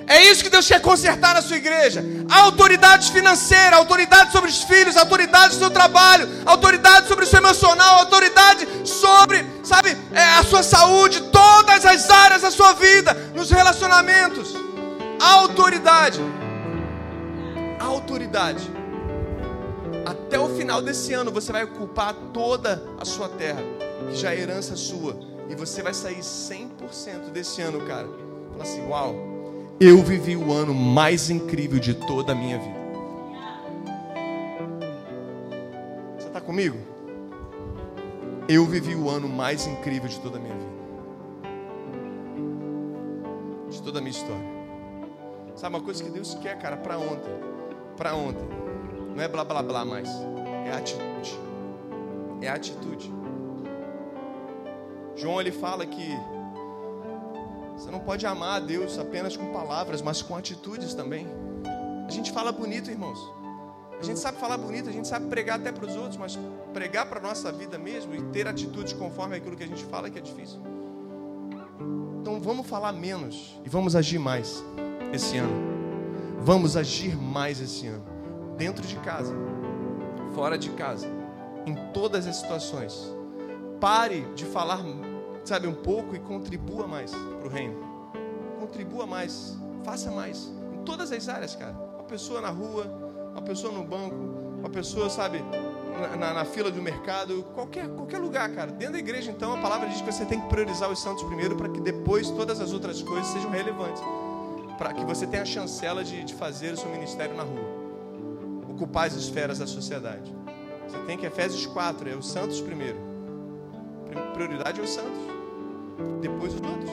[0.07, 2.05] É isso que Deus quer consertar na sua igreja.
[2.31, 8.01] Autoridade financeira, autoridade sobre os filhos, autoridade sobre o trabalho, autoridade sobre o seu emocional,
[8.01, 14.55] autoridade sobre, sabe, é, a sua saúde, todas as áreas da sua vida, nos relacionamentos.
[15.19, 16.21] Autoridade.
[18.05, 18.71] Autoridade.
[20.05, 23.63] Até o final desse ano você vai ocupar toda a sua terra,
[24.11, 28.07] que já é herança sua, e você vai sair 100% desse ano, cara.
[28.53, 29.35] Fala assim, uau
[29.81, 32.85] eu vivi o ano mais incrível de toda a minha vida.
[36.17, 36.79] Você está comigo?
[38.49, 40.75] Eu vivi o ano mais incrível de toda a minha vida.
[43.71, 44.55] De toda a minha história.
[45.57, 47.54] Sabe uma coisa que Deus quer, cara, para ontem?
[47.97, 48.47] Para ontem.
[49.15, 50.09] Não é blá blá blá mais.
[50.67, 51.39] É atitude.
[52.41, 53.13] É atitude.
[55.17, 56.09] João ele fala que
[57.77, 61.27] você não pode amar a Deus apenas com palavras, mas com atitudes também.
[62.07, 63.19] A gente fala bonito, irmãos.
[63.99, 66.39] A gente sabe falar bonito, a gente sabe pregar até para os outros, mas
[66.73, 70.09] pregar para a nossa vida mesmo e ter atitudes conforme aquilo que a gente fala
[70.09, 70.61] é que é difícil.
[72.21, 74.63] Então vamos falar menos e vamos agir mais
[75.13, 75.84] esse ano.
[76.45, 78.05] Vamos agir mais esse ano.
[78.59, 79.35] Dentro de casa,
[80.35, 81.09] fora de casa,
[81.65, 83.11] em todas as situações.
[83.81, 84.85] Pare de falar
[85.43, 87.83] sabe, um pouco e contribua mais para o reino.
[88.61, 90.53] Contribua mais, faça mais.
[90.75, 91.73] Em todas as áreas, cara.
[91.95, 92.85] Uma pessoa na rua,
[93.33, 94.15] uma pessoa no banco,
[94.59, 95.43] uma pessoa, sabe,
[95.99, 98.71] na, na, na, fila do mercado, qualquer, qualquer lugar, cara.
[98.71, 101.57] Dentro da igreja, então, a palavra diz que você tem que priorizar os santos primeiro
[101.57, 104.03] para que depois todas as outras coisas sejam relevantes.
[104.79, 107.85] Para que você tenha a chancela de, de fazer o seu ministério na rua.
[108.69, 110.35] Ocupar as esferas da sociedade.
[110.89, 112.99] Você tem que, Efésios 4, é os santos primeiro.
[114.35, 115.35] Prioridade é os santos
[116.21, 116.91] depois os outros.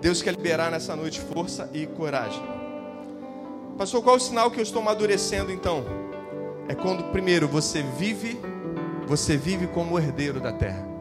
[0.00, 2.42] Deus quer liberar nessa noite força e coragem.
[3.78, 5.84] Pastor, qual o sinal que eu estou amadurecendo então?
[6.68, 8.38] É quando primeiro você vive,
[9.06, 10.91] você vive como herdeiro da terra.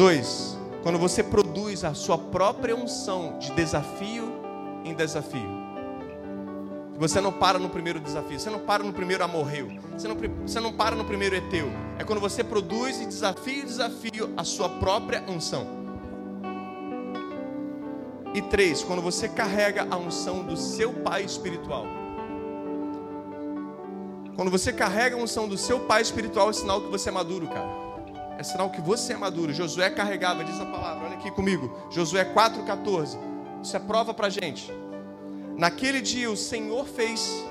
[0.00, 4.32] Dois, quando você produz a sua própria unção de desafio
[4.82, 5.46] em desafio.
[6.96, 10.58] Você não para no primeiro desafio, você não para no primeiro amorreu, você não, você
[10.58, 11.70] não para no primeiro eteu.
[11.98, 15.66] É quando você produz e desafio desafio a sua própria unção.
[18.34, 21.84] E três, quando você carrega a unção do seu pai espiritual.
[24.34, 27.46] Quando você carrega a unção do seu pai espiritual, é sinal que você é maduro,
[27.46, 27.89] cara.
[28.40, 29.52] É sinal que você é maduro.
[29.52, 31.70] Josué carregava, diz a palavra, olha aqui comigo.
[31.90, 33.18] Josué 4,14.
[33.62, 34.72] Isso é prova pra gente.
[35.58, 37.44] Naquele dia o Senhor fez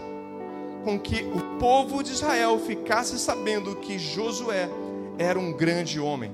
[0.84, 4.68] com que o povo de Israel ficasse sabendo que Josué
[5.20, 6.32] era um grande homem.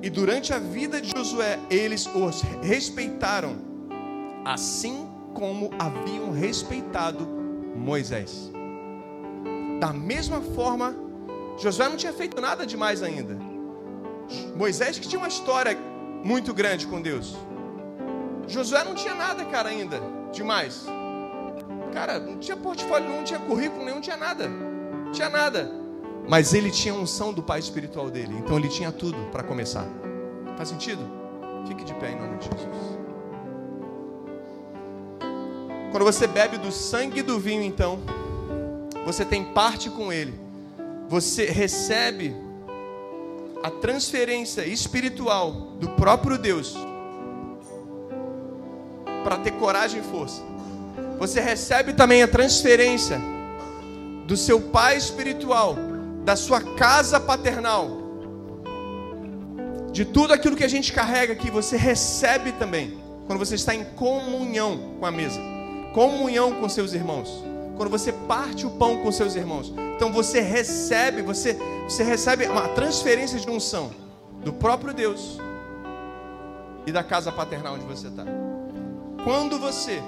[0.00, 3.58] E durante a vida de Josué, eles os respeitaram,
[4.42, 7.28] assim como haviam respeitado
[7.76, 8.50] Moisés.
[9.78, 10.96] Da mesma forma,
[11.58, 13.51] Josué não tinha feito nada demais ainda.
[14.56, 15.76] Moisés que tinha uma história
[16.22, 17.36] muito grande com Deus.
[18.46, 20.00] Josué não tinha nada, cara, ainda
[20.32, 20.84] demais.
[21.92, 24.48] Cara, não tinha portfólio, não tinha currículo nenhum, não tinha nada.
[24.48, 25.70] Não tinha nada.
[26.28, 28.34] Mas ele tinha a unção do pai espiritual dele.
[28.38, 29.86] Então ele tinha tudo para começar.
[30.56, 31.02] Faz sentido?
[31.66, 32.98] Fique de pé em nome de Jesus.
[35.90, 38.00] Quando você bebe do sangue do vinho, então,
[39.04, 40.32] você tem parte com ele.
[41.08, 42.34] Você recebe
[43.62, 46.76] a transferência espiritual do próprio Deus
[49.22, 50.42] para ter coragem e força.
[51.18, 53.20] Você recebe também a transferência
[54.26, 55.76] do seu pai espiritual,
[56.24, 58.02] da sua casa paternal.
[59.92, 63.84] De tudo aquilo que a gente carrega aqui, você recebe também quando você está em
[63.84, 65.40] comunhão com a mesa,
[65.94, 67.51] comunhão com seus irmãos.
[67.82, 69.74] Quando você parte o pão com seus irmãos.
[69.96, 73.90] Então você recebe, você você recebe uma transferência de unção
[74.44, 75.36] do próprio Deus
[76.86, 78.24] e da casa paternal onde você está.
[79.24, 80.00] Quando você,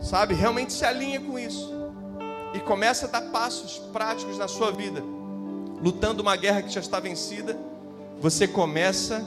[0.00, 1.70] sabe, realmente se alinha com isso
[2.54, 5.02] e começa a dar passos práticos na sua vida,
[5.82, 7.58] lutando uma guerra que já está vencida,
[8.22, 9.22] você começa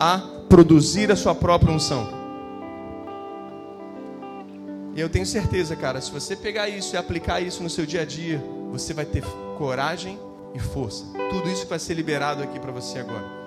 [0.00, 0.18] a
[0.48, 2.19] produzir a sua própria unção.
[5.00, 8.02] E eu tenho certeza, cara, se você pegar isso e aplicar isso no seu dia
[8.02, 8.38] a dia,
[8.70, 9.24] você vai ter
[9.56, 10.20] coragem
[10.54, 11.06] e força.
[11.30, 13.39] Tudo isso vai ser liberado aqui para você agora.